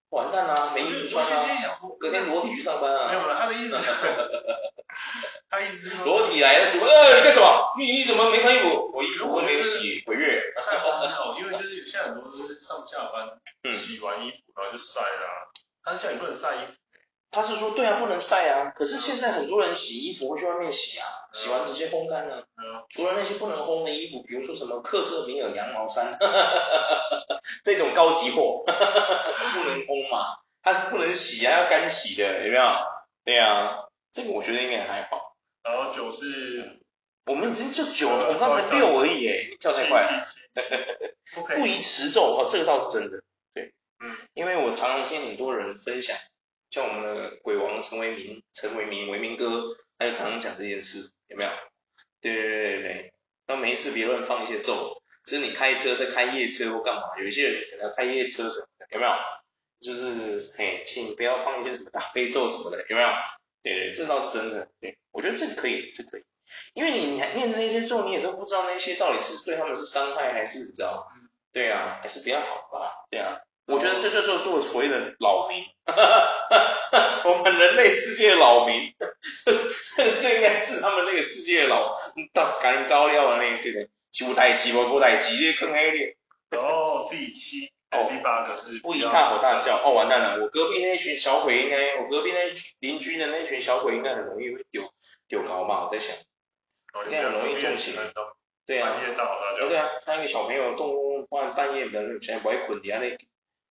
[0.09, 3.09] 完蛋啦，没衣服穿啊，隔天裸体去上班啊。
[3.13, 3.77] 没有了，他的意思，
[5.51, 7.75] 他一直说裸体来了，主呃你干什么？
[7.79, 8.91] 你你怎么没穿衣服？
[8.95, 10.43] 我衣服都没有洗，鬼月。
[10.57, 15.49] 太荒谬，因为就是现在很多都是上下班，洗完衣服然后就晒啦。
[15.85, 16.73] 他是叫你不能晒衣服。
[17.31, 18.73] 他是说对啊，不能晒啊。
[18.75, 22.45] 可是现在很多人洗衣服会去外面洗啊，洗完直接烘干了。
[22.91, 26.19] 除了那些不能烘的衣服，比如说什么克色米尔羊毛衫，
[27.65, 32.65] 这种高级货， 不能烘嘛，它不能洗啊，要干洗的，有没有？
[33.25, 33.88] 对啊，
[34.19, 35.37] 这个我觉得应该还好。
[35.63, 36.81] 然后九是，
[37.27, 40.23] 我们已经就九了，我们刚才六而已，哎，跳太快。
[41.55, 43.23] 不宜持咒哦，这个倒是真的。
[43.55, 46.17] 对，嗯，因为我常常听很多人分享。
[46.71, 51.51] 像我们的鬼王陈为民，陈为民，为民哥，他就常常讲这件事，有没有？
[52.21, 53.13] 对对对对对，
[53.47, 59.13] 那没事别乱放一些咒，就是你开车在开夜车或干嘛，有一些人可能要开夜车什么的，有没有？
[59.81, 63.09] 就是嘿，请不要放一些什么大悲咒什么的，有没有？
[63.63, 66.25] 对对，这倒是真的，对，我觉得这个可以，这个可以，
[66.75, 71.07] 因为你你还念的那些咒，你也都不知道那些到底是对他们是伤害还是你知道？
[71.53, 73.39] 对啊，还是比较好吧，对啊。
[73.67, 75.63] 我觉得这就做做所谓的老民，
[77.27, 78.95] 我们人类世界的扰民，
[79.45, 79.53] 这
[80.23, 81.95] 这应该是他们那个世界的扰，
[82.33, 86.17] 到赶高料的那个，修代志无无代志，你坑黑的。
[86.49, 89.83] 然后第七，哦，第八个是不宜大吼大叫。
[89.85, 92.39] 哦，完蛋了，我隔壁那群小鬼应该，我隔壁那
[92.81, 94.93] 邻居的那群小鬼应该很容易会丢
[95.29, 95.87] 丢高吧？
[95.87, 96.17] 我在想，
[97.05, 97.93] 应该很容易中邪。
[98.67, 99.01] 对啊，
[99.59, 103.17] 对啊，他一个小朋友动半半夜的，现在不爱困的啊那。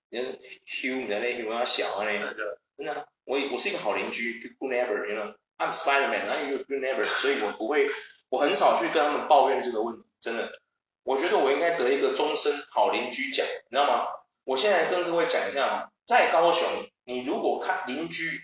[0.10, 0.26] 你看
[0.66, 2.06] ，Hugh，你在那边玩小啊？
[2.06, 2.34] 那
[2.78, 7.90] 真的，我我是一个好邻居，good neighbor，you know，I'm Spiderman，I'm your good neighbor，所以我不会，
[8.30, 10.62] 我很少去跟他们抱怨这个问题，真的，
[11.08, 14.08] 我觉得我应该得一个终身好邻居奖，你知道吗？
[14.44, 16.68] 我现在跟各位讲一下啊，在高雄，
[17.06, 18.42] 你如果看邻居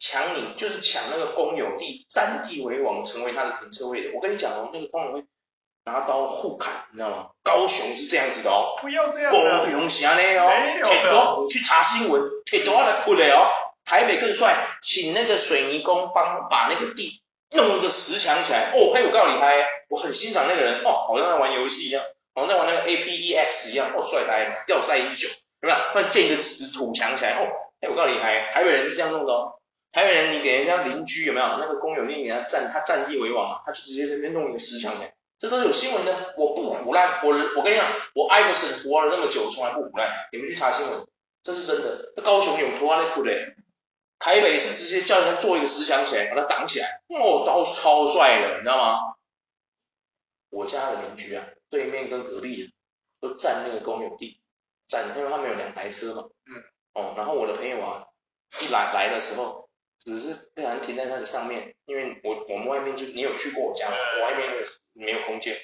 [0.00, 5.24] 抢你，就是抢那个公有地，占地为王，成为他的停车位的，我跟你讲哦，那个公有会。
[5.88, 7.28] 拿刀互砍，你知道吗？
[7.44, 8.74] 高雄是这样子的哦。
[8.82, 9.30] 不要这样。
[9.30, 10.48] 高雄是安尼哦。
[10.48, 10.84] 没有。
[10.84, 13.46] 铁多，你去查新闻，铁多来哭的哦。
[13.84, 18.70] 台北更帅，请那个水泥工帮把那个地弄一个石墙起来。
[18.72, 22.04] 哦，还有够厉害，我很欣赏那个人哦，好像在玩游戏一样，
[22.34, 25.28] 好像在玩那个 APEX 一样，哦，帅呆了，要在一九，
[25.62, 25.76] 有没有？
[25.94, 27.46] 那建一个石土墙起来，哦，
[27.80, 28.50] 还有够厉害。
[28.52, 29.52] 台北人是这样弄的哦。
[29.92, 31.46] 台北人，你给人家邻居有没有？
[31.58, 35.14] 那个公有地给他占，他占地为王啊，他就直接在那边弄一个石墙来。
[35.38, 41.06] 这都是有新闻的，我不胡乱，我我跟你讲，我艾弗森活了那么久，从来不胡乱，你们去查新闻，
[41.42, 42.12] 这是真的。
[42.16, 43.30] 那高雄有图啊，那铺的，
[44.18, 49.16] 台北是直接叫人家做一个石墙起来，把它挡起来，哦，都超帅的，你知道吗？
[50.50, 52.72] 我家的邻居啊，对面跟隔壁的
[53.20, 54.40] 都占那个公有地，
[54.88, 58.06] 占，因为他们有两台车嘛，嗯，哦，然后我的朋友啊，
[58.62, 59.68] 一来来的时候，
[60.02, 63.96] 只是不小心停在那个上面，因为我我们外面就你有去过我家吗？
[64.18, 65.58] 我外面那个没有空间，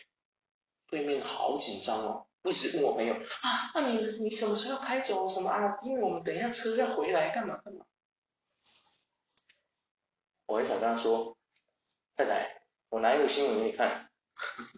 [0.91, 5.79] 对面好紧张哦，一直问我朋友啊，那你你什么时候要开走什么啊？
[5.85, 7.87] 因为我们等一下车要回来干嘛干嘛。
[10.53, 11.39] 我很想跟他说，
[12.15, 12.61] 太太，
[12.91, 14.11] 我拿一个新闻给你看，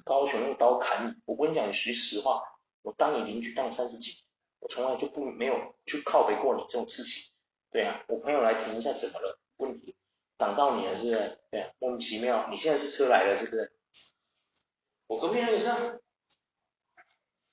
[0.05, 2.45] 高雄用刀砍你，我跟你讲，你说实话，
[2.83, 4.25] 我当你邻居当三十几，
[4.61, 7.33] 我从来就不没有去靠背过你这种事情。
[7.73, 9.41] 对啊，我朋友来停一下，怎么了？
[9.57, 9.97] 问题
[10.37, 11.41] 挡到你了是不是？
[11.51, 13.73] 对啊，莫名其妙，你现在是车来了是不是？
[15.09, 15.77] 我隔壁人也是啊，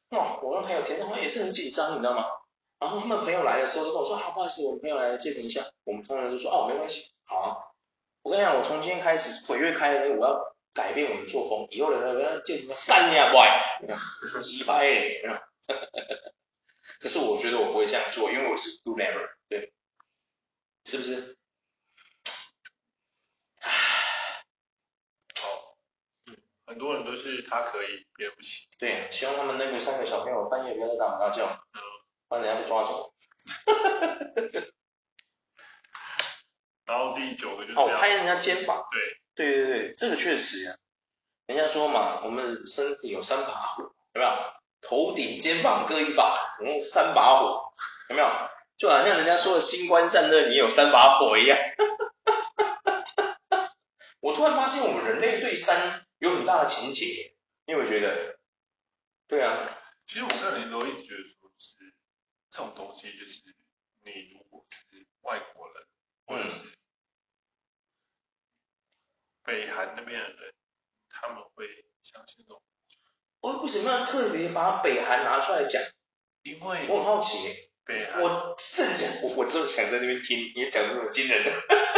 [0.10, 2.28] 哦，我那朋友停的话也是很紧张，你知道吗？
[2.78, 5.72] 然后他们朋友来的时候都跟我说，好，不好意思，我们朋友来了，借停一下。
[5.86, 7.71] 我们通常都说，哦，没关系，好。
[8.24, 11.68] 我跟你讲，我从今天开始，鬼月开了，我要改变我的作风。
[11.72, 13.80] 以后的人见你干你啊，乖，
[14.42, 15.22] 鸡掰嘞。
[17.00, 19.74] 可是我觉得我不会这样做，因为我是 do never，对，
[20.86, 21.36] 是不是？
[23.60, 23.72] 唉，
[25.36, 25.78] 好，
[26.28, 28.70] 嗯，很多人都是他可以，别人不行。
[28.78, 31.82] 对，希望他们那个三个小朋友半夜不要再打麻将，嗯，
[32.28, 33.14] 不然人家被抓走。
[36.92, 38.86] 然后第九个就是哦，拍人家肩膀。
[38.92, 39.02] 对，
[39.34, 40.76] 对对对，这个确实呀。
[41.46, 44.30] 人家说嘛，我们身体有三把火，有没有？
[44.82, 47.72] 头顶、肩膀各一把，嗯，三把火，
[48.10, 48.28] 有没有？
[48.76, 51.58] 就好像人家说的“新官上任”，你有三把火一样。
[54.20, 57.06] 我突然发现，我们人类对山有很大的情结，
[57.68, 58.38] 你有没有觉得？
[59.30, 59.56] 对啊。
[60.08, 61.94] 其实我个人都一直觉得说，是
[62.50, 63.44] 这种东西，就是
[64.04, 65.86] 你如果是外国人，
[66.26, 66.70] 或者是。
[69.52, 70.54] 北韩那边的人，
[71.10, 71.66] 他们会
[72.04, 72.64] 相信这种。
[73.42, 75.82] 我为什么要特别把北韩拿出来讲？
[76.42, 77.70] 因为我很好奇。
[77.84, 78.24] 北韩。
[78.24, 81.52] 我正想，我我就想在那边听，你讲这么惊人的，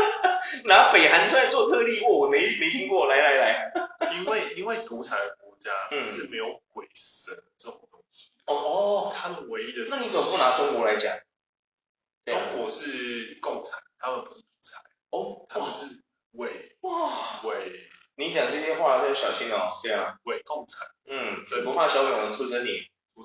[0.66, 3.72] 拿北韩出来做特例，我没没听过，来来来。
[4.16, 8.32] 因为因为独裁的国家是没有鬼神这种东西。
[8.48, 9.14] 哦哦。
[9.14, 9.86] 他们唯一的。
[9.90, 11.20] 那你怎么不拿中国来讲？
[12.26, 14.82] 中国是共产，他们不是独裁。
[15.12, 15.46] 哦。
[15.48, 16.03] 他们是。
[16.34, 17.12] 伪哇。
[17.44, 17.72] 伪，
[18.16, 22.70] 你讲这些话要小心哦，对啊，伪共产，嗯，真不怕小鬼出征你，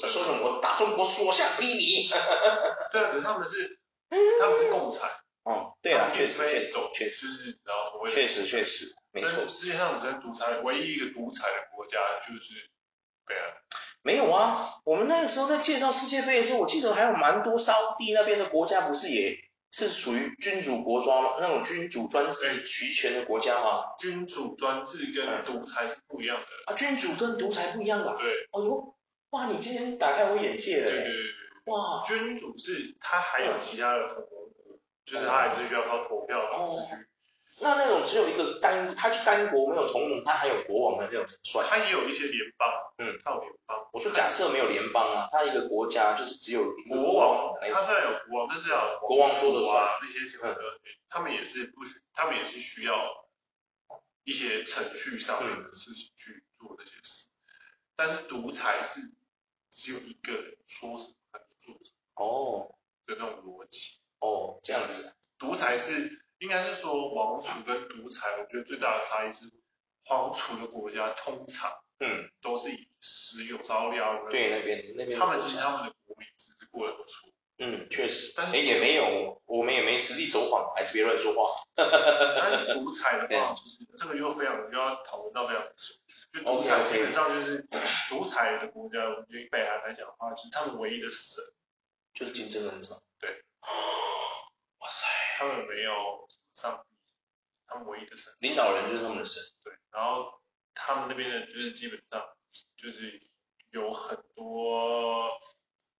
[0.00, 2.08] 他说什么我大中国所向披靡，
[2.92, 3.78] 对啊，可是他们是
[4.40, 5.10] 他们是共产，
[5.44, 12.54] 哦，对啊，确实确实确实，就是然后所谓确实确实，没错，世界上只能独裁，唯一一个独裁的国家就是
[13.26, 13.54] 北韩，
[14.02, 19.47] 没有啊，我们那个时候在介绍世界杯的时候，我记得还有蛮多沙乌地那边的国家不是也。
[19.78, 21.36] 是属于君主国抓吗？
[21.38, 23.94] 那种君主专制集权的国家吗？
[24.00, 26.46] 君主专制跟独裁是不一样的。
[26.66, 28.16] 啊，君主跟独裁不一样啊。
[28.18, 28.48] 对。
[28.50, 28.96] 哦呦，
[29.30, 30.90] 哇，你今天打开我眼界了。
[30.90, 31.14] 对对对。
[31.66, 37.06] 哇，君主是他还有其他的同盟国，就是他还是需要靠投票的程序。
[37.60, 41.66] 那那种只有一个单，他就单国没有同盟，他还有国王的那种算。
[41.66, 42.68] 他也有一些联邦，
[42.98, 43.88] 嗯，他有联邦。
[43.92, 50.60] 我说假设没有联邦啊，他一个国家就是只有国王，他虽然有国王，但是要国王说的算，那些情况的，
[51.08, 52.96] 他们也是不需，他们也是需要
[54.22, 57.26] 一些程序上面的事情去做这些事。
[57.96, 59.00] 但是独裁是
[59.72, 62.74] 只有一个人说什么他就做什么，哦，
[63.06, 63.98] 的那种逻辑。
[64.20, 65.16] 哦，这样子。
[65.38, 66.24] 独裁是。
[66.40, 69.52] 应该是说王储跟独裁，我觉得最大的差异是，
[70.06, 71.70] 皇储的国家通常，
[72.00, 81.60] 嗯，都是以石油烧料，对那边那边，他们其实他们的国民只是过得不错，嗯，确实，但是也没有，我们也没实力走访，还是别乱说话。
[81.76, 85.94] 但是独裁的话，就是这个又非常又要讨论到非常熟，
[86.32, 87.68] 就独裁基本上就是
[88.08, 91.44] 独裁的国家，我觉得北韩来讲的话，就是他们唯一的神
[92.14, 92.80] 就是金正恩，
[93.20, 93.44] 对，
[94.78, 96.26] 哇塞，他们没有。
[97.86, 99.42] 唯一的神，领导人就是他们的神。
[99.62, 100.40] 对，然后
[100.74, 102.22] 他们那边的，就是基本上
[102.76, 103.20] 就是
[103.70, 105.28] 有很多，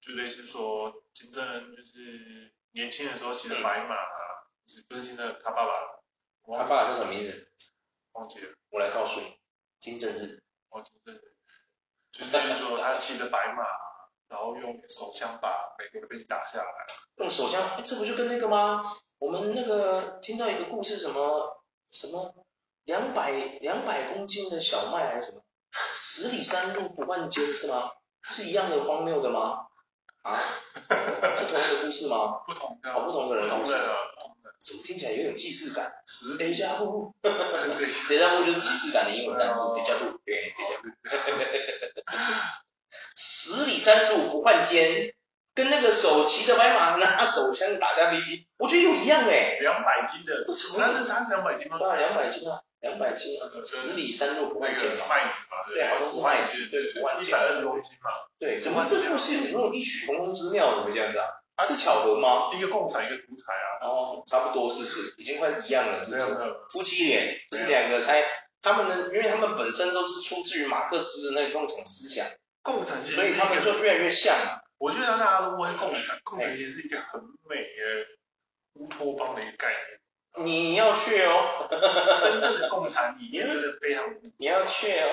[0.00, 3.96] 就类似说金正恩就是年轻的时候骑的白马，
[4.64, 5.72] 不是不是金正恩，他爸爸，
[6.58, 7.52] 他爸爸叫什么名字？
[8.12, 9.36] 忘记了，我来告诉你，
[9.78, 10.42] 金正日。
[10.70, 11.20] 哦，金正日，
[12.12, 13.64] 就是说他骑着白马，
[14.28, 16.86] 然后用手枪把美国的飞机打下来。
[17.16, 18.82] 用手枪，这不就跟那个吗？
[19.18, 22.46] 我们那个听到一个故事，什么什么
[22.84, 26.42] 两百两百公斤的小麦还是什么，十里
[27.18, 27.90] 换肩是吗？
[28.28, 29.66] 是一样的荒谬的吗？
[30.22, 30.38] 啊？
[31.36, 32.42] 是同一个故事吗？
[32.46, 33.72] 不同的，好不同的人故事。
[33.72, 34.54] 不同的。
[34.60, 35.92] 怎么听起来有点既视感？
[36.06, 37.14] 十里加布。
[37.20, 37.32] 对。
[37.32, 40.18] 里加布就是既视感的英文单词，里加布。
[40.24, 40.88] 对，里加布。
[43.16, 45.14] 十里山路不换肩。
[45.54, 49.58] 跟那个手骑着白马拿手枪打架飞机，我觉得有一样哎。
[49.60, 51.78] 两百斤的，不成那是他是两百斤吗？
[51.78, 55.06] 对啊，两百斤啊，两百斤啊，十里山路不换肩嘛。
[55.08, 58.10] 麦子嘛，对，好像是麦子，对，不换一百二十公斤嘛。
[58.38, 60.76] 对，怎么这故事有那种异曲同工之妙？
[60.76, 61.64] 怎么这样子啊？
[61.66, 62.56] 是巧合吗？
[62.56, 63.86] 一个共产，一个独裁啊。
[63.86, 65.14] 哦，差不多是不是？
[65.18, 66.26] 已经快一样了，是不是？
[66.70, 68.24] 夫妻脸，就是两个才，
[68.62, 72.26] 他们呢，因为他们本身都是出自于马克思的那个共产思想，
[72.62, 74.60] 共产所以他们就越来越像嘛。
[74.78, 78.06] 我觉得大家都不会共产，共产其实是一个很美的
[78.74, 79.97] 乌托邦的一个概念。
[80.36, 81.68] 你要去哦，
[82.22, 84.04] 真正的共产理念真的非常。
[84.36, 85.08] 你要去哦，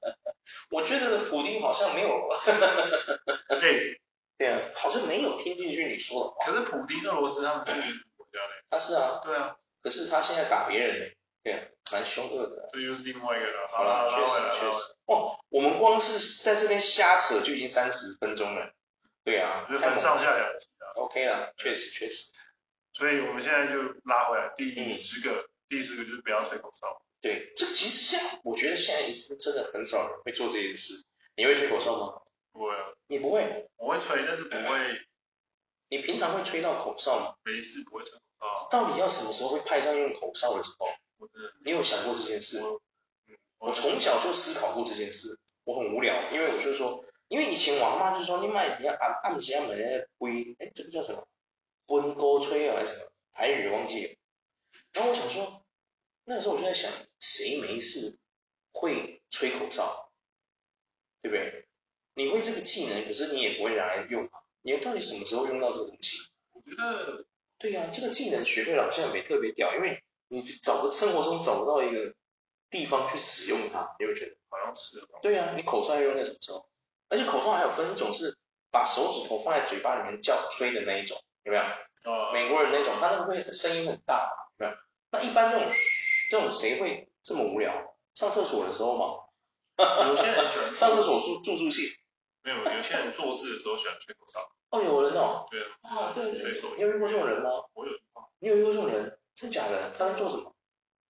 [0.70, 2.28] 我觉得普丁好像没有。
[3.60, 4.00] 对。
[4.38, 6.46] 对啊，好像没有听进去你说的话。
[6.46, 8.62] 可是普丁，俄罗斯他们是民主国家嘞。
[8.70, 9.20] 他是啊。
[9.24, 9.56] 对啊。
[9.82, 11.58] 可是他现在打别人嘞，对啊，
[11.92, 12.68] 蛮凶恶的。
[12.72, 13.68] 这又是另外一个了。
[13.72, 14.94] 好了，确实确实。
[15.06, 18.72] 哦，我们光是在这边瞎扯就已经三十分钟了。
[19.24, 19.66] 对啊。
[19.68, 20.94] 就分上下两集啊。
[20.94, 22.30] OK 了，确实确实。
[22.98, 27.00] 所以我们现在就拉回来，第十个，第十个就是不要吹口哨。
[27.20, 31.04] 对，这其实现在我觉得现在是真的很少人会做这件事。
[31.36, 32.22] 你会吹口哨吗？
[32.50, 32.90] 不会啊。
[33.06, 33.68] 你不会？
[33.76, 35.00] 我会吹，但是不会。
[35.90, 37.34] 你平常会吹到口哨吗？
[37.44, 38.68] 没事，不会吹口哨。
[38.68, 40.88] 到底要什么时候会派上用口哨的时候？
[41.64, 42.66] 你有想过这件事吗？
[43.58, 45.38] 我从小就思考过这件事。
[45.62, 51.28] 我很无聊，因为我就说，因为以前我阿妈就说，你买一下按按下门龟，哎，这个叫什么？
[51.88, 53.12] 温锅吹啊还是什么？
[53.32, 54.14] 台语忘记了。
[54.92, 55.66] 然后我想说，
[56.24, 58.18] 那时候我就在想，谁没事
[58.72, 60.10] 会吹口哨？
[61.20, 61.66] 对不对？
[62.14, 64.40] 你会这个技能，可是你也不会拿来用啊。
[64.62, 66.18] 你到底什么时候用到这个东西？
[66.52, 67.26] 我觉得，
[67.58, 72.14] 对呀、啊，这个技能学会了好像也没特别屌，因为你找个生活中找不到一个
[72.70, 75.00] 地方去使用它，你会觉得好像是。
[75.22, 76.68] 对呀、啊，你口哨要用在什么时候？
[77.08, 78.36] 而且口哨还有分一种是
[78.70, 82.12] 把手指头放在嘴巴里面叫吹的那一种，有没有？
[82.12, 82.30] 哦。
[82.32, 84.78] 美国人那种，他那个会声音很大，有没有？
[85.10, 85.70] 那一般这种
[86.30, 87.96] 这种谁会这么无聊？
[88.14, 89.24] 上厕所的时候吗？
[90.08, 91.84] 有些人喜欢 上厕所助助助兴。
[92.42, 94.40] 没有，有些人做事的时候喜欢吹口哨。
[94.70, 95.46] 哦，有人哦。
[95.50, 95.66] 对啊。
[95.82, 96.40] 啊，对对。
[96.40, 96.74] 吹手。
[96.76, 97.50] 你有遇过这种人吗？
[97.74, 97.92] 我有。
[98.40, 99.18] 你有遇过这种人？
[99.34, 99.90] 真假的？
[99.96, 100.54] 他在做什么？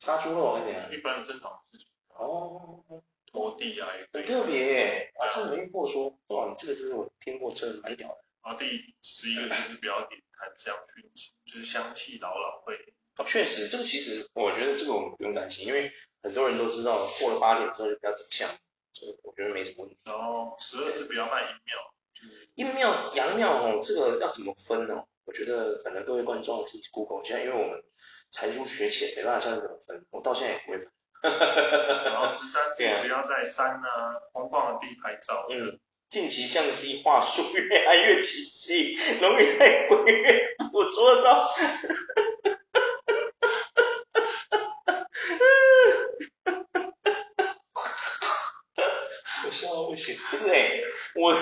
[0.01, 0.93] 杀猪肉还是怎样？
[0.93, 1.89] 一般正常的事情。
[2.09, 2.85] 哦。
[3.31, 5.13] 拖地啊，也很特别耶。
[5.19, 8.25] 啊，真没遇过说，哇，你这个就是我听过，真的蛮屌的。
[8.43, 8.67] 然后第
[9.03, 12.75] 十一个就是不要点檀香熏熏，就是香气扰扰会。
[13.19, 14.95] 哦，确实，这个其实我觉得这个
[15.65, 15.93] 因为
[16.23, 18.49] 很多人都知道过了八点之后就不要点香。
[19.23, 19.99] 我觉得没什么问题。
[20.05, 21.77] 然后十二是不要卖阴庙，
[22.15, 25.05] 就是阴庙、阳庙哦，这个要怎么分呢？
[25.25, 27.85] 我觉得可能各位观众自己 Google 一下，因为我们
[28.33, 30.05] 才疏学浅，没办法教你怎么分。
[30.11, 30.91] 我到现在也不会分。
[32.05, 35.47] 然后十三点不要在山啊、空旷的地拍照。
[35.51, 35.79] 嗯。
[36.09, 41.47] 近期相机画素越来越清晰，容易被鬼月捕捉到。
[49.87, 51.35] 不行，不是哎、欸，我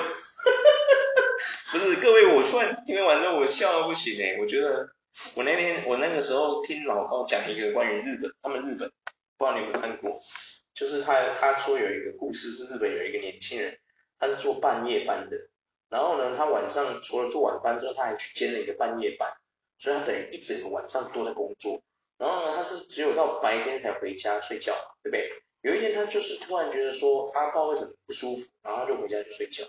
[1.71, 4.89] 不是各位，我突然听完之后我笑到不行哎、我觉得
[5.35, 8.91] 我那天我那个时候听老高讲一个关于日本，他们日本
[9.37, 10.19] 不知道你有没有看过，
[10.73, 13.77] 就是他他说有一个故事是日本有一个年轻人，
[14.19, 15.37] 他是做半夜班的，
[15.91, 19.31] 然后呢他晚上除了做晚班之后，他还去兼了一个半夜班，
[19.77, 21.83] 所以他等于一整个晚上都在工作，
[22.17, 25.31] 然后呢他是只有到白天才回家睡觉，对不对？
[25.61, 29.65] 有一天，他就是突然觉得说，他不知道为什么不舒服，然后他就回家去睡觉。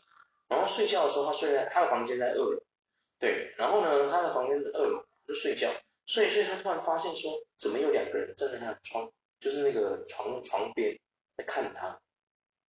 [0.47, 2.61] 然后睡觉的时候，他睡在他的房间在二楼，
[3.19, 3.53] 对。
[3.57, 5.71] 然后呢，他的房间是二楼就睡觉，
[6.05, 10.99] 睡一睡，他突然发现说，怎么有两个人站在他的窗，就是那个床床边
[11.37, 11.99] 在看他。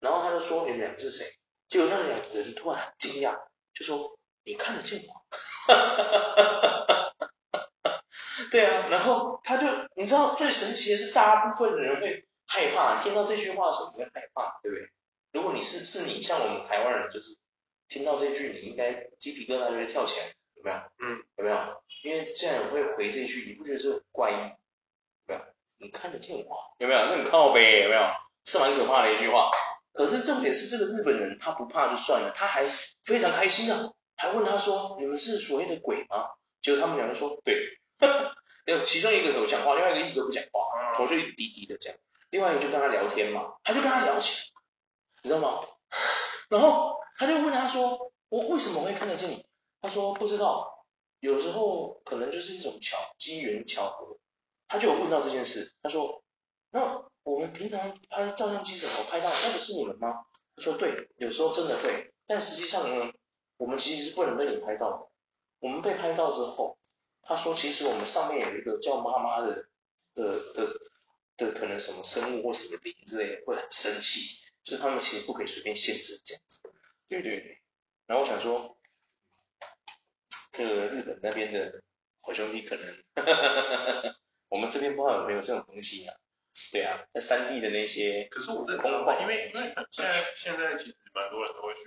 [0.00, 1.26] 然后他就说，你们两个是谁？
[1.66, 3.38] 结果那两个人突然很惊讶，
[3.74, 5.26] 就说，你看得见我？
[8.50, 8.86] 对啊。
[8.90, 12.24] 然后他就，你知道最神奇的是，大部分的人会。
[12.50, 14.88] 害怕，听到这句话的时候你会害怕，对不对？
[15.32, 17.36] 如果你是是你，像我们台湾人，就是
[17.90, 20.76] 听到这句，你应该鸡皮疙瘩就会跳起来，有没有？
[21.00, 21.82] 嗯，有没有？
[22.02, 24.34] 因为这样人会回这句，你不觉得这很怪异？
[24.34, 25.40] 有没有？
[25.78, 26.58] 你看得见我？
[26.78, 27.00] 有没有？
[27.06, 28.02] 那很靠呗，有没有？
[28.44, 29.50] 是蛮可怕的一句话。
[29.92, 32.66] 可是重点是这个日本人他不怕就算了，他还
[33.04, 36.28] 非常开心啊，还问他说：“你们是所谓的鬼吗？”
[36.62, 37.78] 结果他们两个说：“对。
[38.64, 41.94] ”有其中一个有讲话，另外一个一直都不讲话，头就一直低低的讲。
[42.30, 44.60] 另外一个就跟他聊天嘛，他就跟他聊起来，
[45.22, 45.66] 你知道吗？
[46.48, 49.44] 然后他就问他说：“我为什么会看得见你？”
[49.80, 50.84] 他说：“不知道，
[51.20, 54.18] 有时候可能就是一种巧机缘巧合。”
[54.68, 56.22] 他就有问到这件事，他说
[56.70, 59.30] ：“那我们平常拍照相机怎么拍到？
[59.30, 60.26] 那个是你们吗？”
[60.56, 63.12] 他说：“对，有时候真的会，但实际上呢，
[63.56, 65.08] 我们其实是不能被你拍到的。
[65.60, 66.78] 我们被拍到之后，
[67.22, 69.68] 他说其实我们上面有一个叫妈妈的
[70.14, 70.80] 的的
[71.36, 76.62] 的可能什么生物或什么灵之类的，会很生气，就是他们其实不可以随便限制这样子。
[77.08, 77.58] 对对对。
[78.06, 78.77] 然后我想说，
[80.58, 81.80] 这个日本那边的
[82.20, 82.84] 好兄弟可能，
[84.50, 86.16] 我们这边不知道有没有这种东西啊？
[86.72, 91.82] 对啊，在三 D 的那些，可是我在空旷，因为因为现在现在其实蛮多人都会去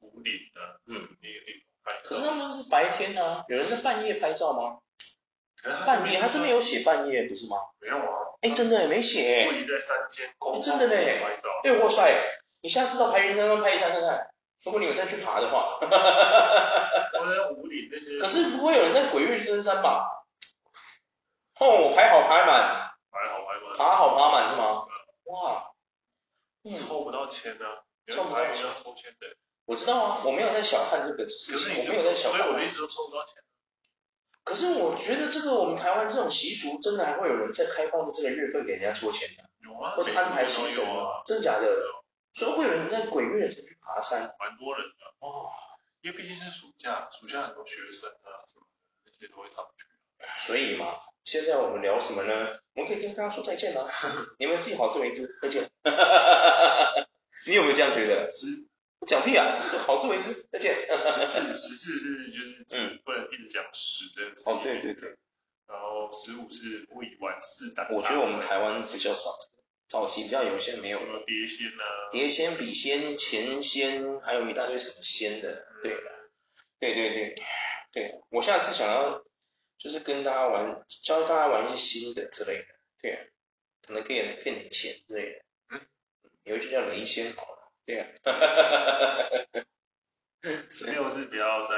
[0.00, 2.00] 五岭的，嗯，那个地方拍。
[2.02, 4.78] 可是他们是白天啊，有人在半夜拍照吗？
[5.84, 7.58] 半夜，他这边有写半夜不是吗？
[7.78, 8.32] 没有啊。
[8.40, 9.44] 哎，真的没写。
[9.44, 11.20] 故意在山间真的嘞。
[11.64, 12.10] 哎，哇塞，
[12.62, 14.31] 你下次到白云山上拍一下看看。
[14.64, 17.20] 如果你有再去爬的话，哈哈哈哈哈。
[17.20, 18.18] 我在武岭那些。
[18.18, 20.24] 可是不会有人在鬼月登山吧？
[21.58, 22.92] 哦，排好排满。
[23.10, 24.86] 排好排满爬好爬满是吗？
[25.24, 25.72] 哇，
[26.76, 27.64] 抽不到签呢，
[28.08, 29.36] 抽不到签抽签的。
[29.64, 32.42] 我知道啊，我没有在小看这个事情，我没有在小看。
[32.42, 33.34] 所以我一直都抽不到签。
[34.44, 39.44] 可是我觉得这个我们台湾这种习俗，真的还会有人在开放的这个月份给人家抽签的？
[39.58, 41.22] 有啊，或者安排行程啊？
[41.26, 41.66] 真的假的？
[42.34, 44.34] 所以会有人在鬼月才去爬山？
[44.38, 45.14] 蛮多人的。
[45.20, 45.50] 哦，
[46.00, 48.66] 因为毕竟是暑假，暑假很多学生啊什么
[49.04, 49.84] 的，那些都会上去。
[50.46, 50.86] 所以嘛。
[51.24, 52.58] 现在我们聊什么呢？
[52.74, 53.88] 我们可以跟大家说再见了。
[54.40, 55.70] 你们自己好自为之，再见。
[57.46, 58.28] 你有没有这样觉得？
[58.28, 58.66] 是
[59.06, 59.58] 讲屁啊！
[59.86, 60.74] 好自为之，再见。
[60.74, 64.50] 十四十四是就是嗯，不能一直讲十的。
[64.50, 65.16] 哦，对对对。
[65.68, 67.88] 然后十五是未完四胆。
[67.92, 69.30] 我觉得我们台湾比较少，
[69.92, 70.98] 早期比较有些没有。
[71.00, 71.84] 什么碟仙啊？
[72.10, 75.66] 碟仙、笔仙、钱仙，还有一大堆什么仙的。
[75.82, 75.94] 对。
[76.80, 77.42] 对对对
[77.92, 79.22] 对，我下次想要。
[79.78, 82.66] 就是跟大家玩，教大家玩一些新的之类的，
[83.00, 83.18] 对啊，
[83.84, 85.80] 可能可以骗点钱之类的，嗯，
[86.44, 89.64] 有一句叫雷仙好了，对啊，哈哈哈哈哈。
[90.70, 91.74] 十六是不要再，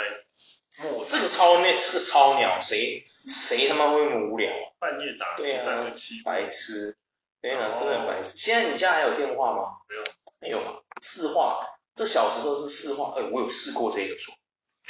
[1.08, 4.52] 这个超那，这个超鸟，谁谁他妈会那么无聊？
[4.78, 5.90] 半夜打对啊，
[6.26, 6.93] 白痴，
[7.44, 8.38] 对啊，真的很白痴。
[8.38, 9.76] 现在你家还有电话吗？
[10.40, 11.60] 没有，没有嘛，市话，
[11.94, 14.34] 这小时候是四话，哎，我有试过这个说。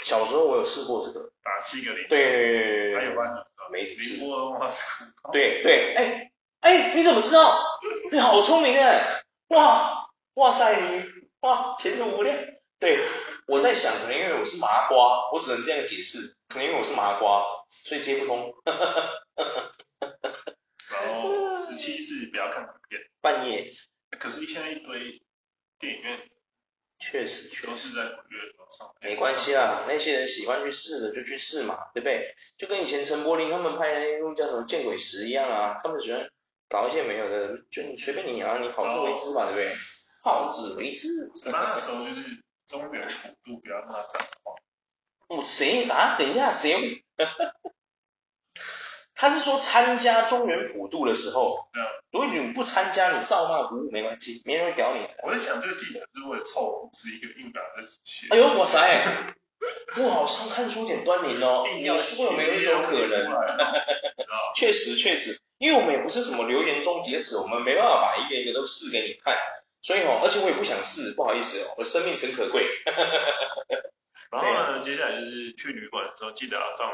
[0.04, 3.24] 小时候我有试过这个打七个零，对，还有吗？
[3.72, 4.02] 没什么。
[4.04, 6.30] 零波的话是，对对，哎
[6.60, 7.60] 哎，你怎么知道？
[8.12, 11.04] 你好聪明哎，哇哇塞你
[11.40, 12.38] 哇前途无量。
[12.78, 13.00] 对，
[13.48, 17.42] 我在想可能因为我是麻瓜，我只能这样解释，可能因为我是麻瓜，
[17.82, 18.54] 所以接不通。
[21.64, 23.70] 十七是不要看图片，半夜。
[24.20, 25.22] 可是现在一堆
[25.78, 26.30] 电影院。
[27.00, 28.02] 确实，确实在
[29.00, 32.34] 没关系啦，那些人喜欢去试的就去试嘛，对不对？
[32.56, 36.26] 就跟以前陈柏霖他们拍的那部叫什么《见鬼时》一样啊，他们喜欢
[36.68, 39.74] 搞一些没有的，就你随便你啊，你好自为之嘛，对不对？
[40.22, 41.08] 好自为之。
[41.46, 44.54] 那时候就是中原普渡不要那么脏话。
[45.28, 46.16] 哦，谁啊？
[46.16, 47.04] 等一下，谁？
[49.14, 55.06] 他是说参加中原普渡的时候，对啊，如果你不参加，你照骂不误没关系，没人会屌你。
[55.22, 58.26] 我在想这个记者是为了凑，是一个硬打的写。
[58.30, 59.34] 哎呦，哇塞，
[59.96, 61.64] 我好像看出点端倪哦。
[61.74, 63.08] 你说有没有一种可能？
[64.56, 69.36] 确实确实，因为我们也不是什么留言终结者，我们没办法把一个一个都试给你看，
[69.80, 72.68] 所以哦，而且我也不想试，不好意思哦，我的生命诚可贵。
[74.30, 76.90] 然后呢，接下来就是去旅馆的时候，记得要放。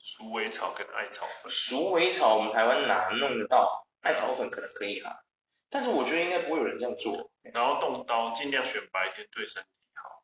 [0.00, 3.86] 鼠尾草跟艾草粉，鼠尾草我们台湾哪弄得到？
[4.00, 5.24] 艾草粉可能可以啦，
[5.70, 7.30] 但是我觉得应该不会有人这样做。
[7.42, 10.22] 然后动刀尽量选白天对身体好。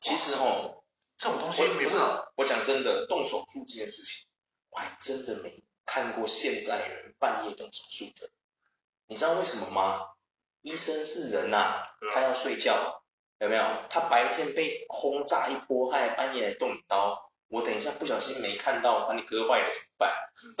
[0.00, 0.84] 其实吼，
[1.18, 1.96] 这种东西不是，
[2.36, 4.28] 我讲真的，动手术这件事情，
[4.70, 8.30] 我还真的没看过现在人半夜动手术的。
[9.06, 10.00] 你知道为什么吗？
[10.60, 13.02] 医生是人呐、啊，他要睡觉，
[13.38, 13.64] 有没有？
[13.90, 17.31] 他白天被轰炸一波，他还半夜来动刀。
[17.52, 20.10] 我等一下不小心没看到，把你割坏了怎么办？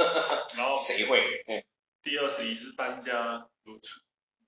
[0.58, 1.42] 然后谁会？
[1.48, 1.64] 嗯，
[2.02, 4.00] 第二十一就是搬家如初，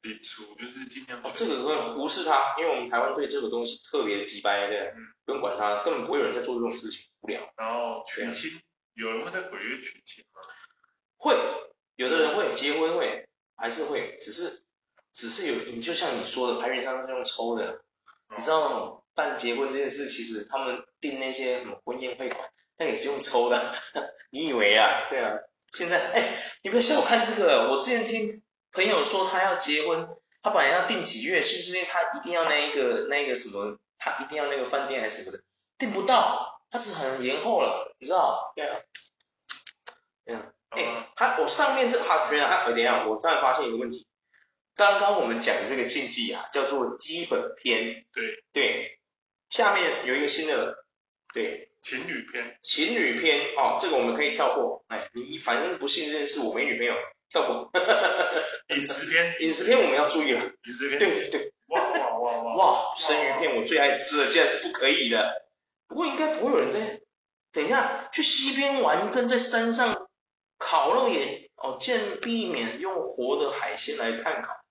[0.03, 1.23] 如初就是尽量。
[1.23, 7.51] 哦，这个会无视他，因为我们台湾对这个东西特别鸡掰，对，嗯，不用管他，根本不会有人在做这种事情，无聊。
[7.57, 8.61] 然后娶亲，
[8.93, 10.43] 有人会在鬼月娶亲吗？
[11.17, 11.35] 会，
[11.97, 13.27] 有的人会结婚会，
[13.57, 14.63] 还是会，只是
[15.15, 17.83] 只是有，你就像你说的，排名上是用抽的，
[18.37, 19.01] 你知道吗？
[19.15, 23.75] 办结婚这件事，其实他们订那些什么婚宴会馆，那也是用抽的。
[24.31, 25.07] 你以为啊？
[25.09, 25.39] 对啊。
[25.73, 26.23] 现在，哎，
[26.62, 27.69] 你不要小看这个。
[27.71, 30.09] 我之前听朋友说，他要结婚，
[30.41, 35.43] 他本来要订几月，就是因为他一定要那一个那个什么，他一定要那个饭店还是什么的，
[35.79, 38.53] 订不到，他只很延后了，你知道？
[38.55, 38.81] 对啊。
[40.25, 40.53] 对啊。
[40.71, 44.07] 哎，他我上面这个他觉得他，等一下，我突然发现一个问题。
[44.77, 48.05] 刚刚我们讲的这个禁忌啊，叫做基本篇。
[48.12, 48.45] 对。
[48.53, 49.01] 对。
[49.55, 50.85] 下面有一个新的，
[51.33, 56.95] 对，情侣篇，情侣篇哦，这个我们可以跳过，哎，你反正不信这件事，我没女朋友，
[57.31, 57.71] 跳过。
[58.75, 62.55] 饮食篇，饮食篇我们要注意了，饮食篇，对对对，哇哇哇哇，
[62.91, 65.47] 哇，生鱼片我最爱吃了，竟然是不可以的，
[65.87, 66.99] 不过应该不会有人在，
[67.53, 70.09] 等一下去西边玩跟在山上
[70.59, 74.64] 烤肉也，哦，尽避免用活的海鲜来炭烤。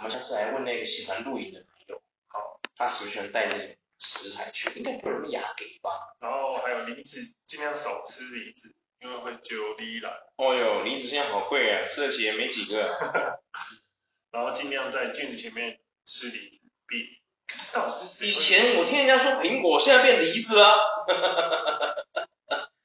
[0.00, 4.70] 我们下次来问那个喜欢露营的朋友，好，他喜不喜欢带那种食材去？
[4.76, 5.90] 应该不会那么雅给吧？
[6.20, 10.10] 然后还有梨子，尽量少吃梨子，因为会揪梨来。
[10.36, 12.98] 哦哟，梨子现在好贵啊，吃得起也没几个。
[14.32, 17.20] 然后尽量在镜子前面吃梨子，比
[17.74, 20.78] 到底是以前我听人家说苹果，现在变梨子了。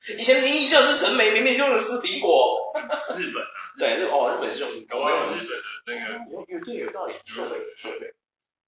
[0.20, 2.74] 以前明明就是陈梅，明明就是吃苹果。
[3.18, 3.50] 日本啊？
[3.80, 4.70] 对，日哦，日本是用，
[5.02, 5.75] 我有日本的。
[5.86, 8.16] 那个有有对有道理，说对说对。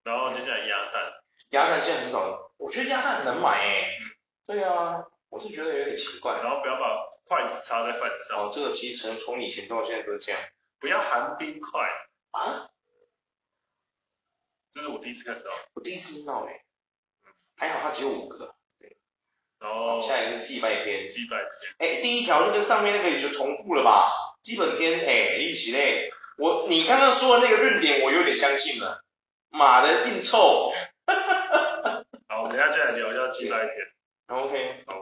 [0.03, 1.13] 然后接下来鸭蛋，
[1.49, 3.89] 鸭蛋现在很少了，我觉得鸭蛋很难买诶。
[4.45, 6.33] 对啊，我是觉得有点奇怪。
[6.41, 8.45] 然后不要把筷子插在饭上。
[8.45, 10.39] 哦，这个其实从从以前到现在都是这样。
[10.79, 11.81] 不要含冰块。
[12.31, 12.69] 啊？
[14.73, 15.51] 这是我第一次看到。
[15.73, 16.61] 我第一次听到诶。
[17.57, 18.55] 还好它只有五个。
[18.79, 18.95] 对。
[19.59, 19.99] 然后。
[19.99, 21.11] 下一个祭拜篇。
[21.11, 21.49] 祭拜篇。
[21.79, 24.13] 哎，第一条就跟上面那个也就重复了吧？
[24.41, 26.11] 基本篇哎，一起嘞。
[26.37, 29.01] 我你刚刚说的那个论点，我有点相信了。
[29.49, 30.71] 马的硬臭。
[32.27, 33.73] 好，我等下再来聊一下祭拜篇。
[34.27, 34.83] OK。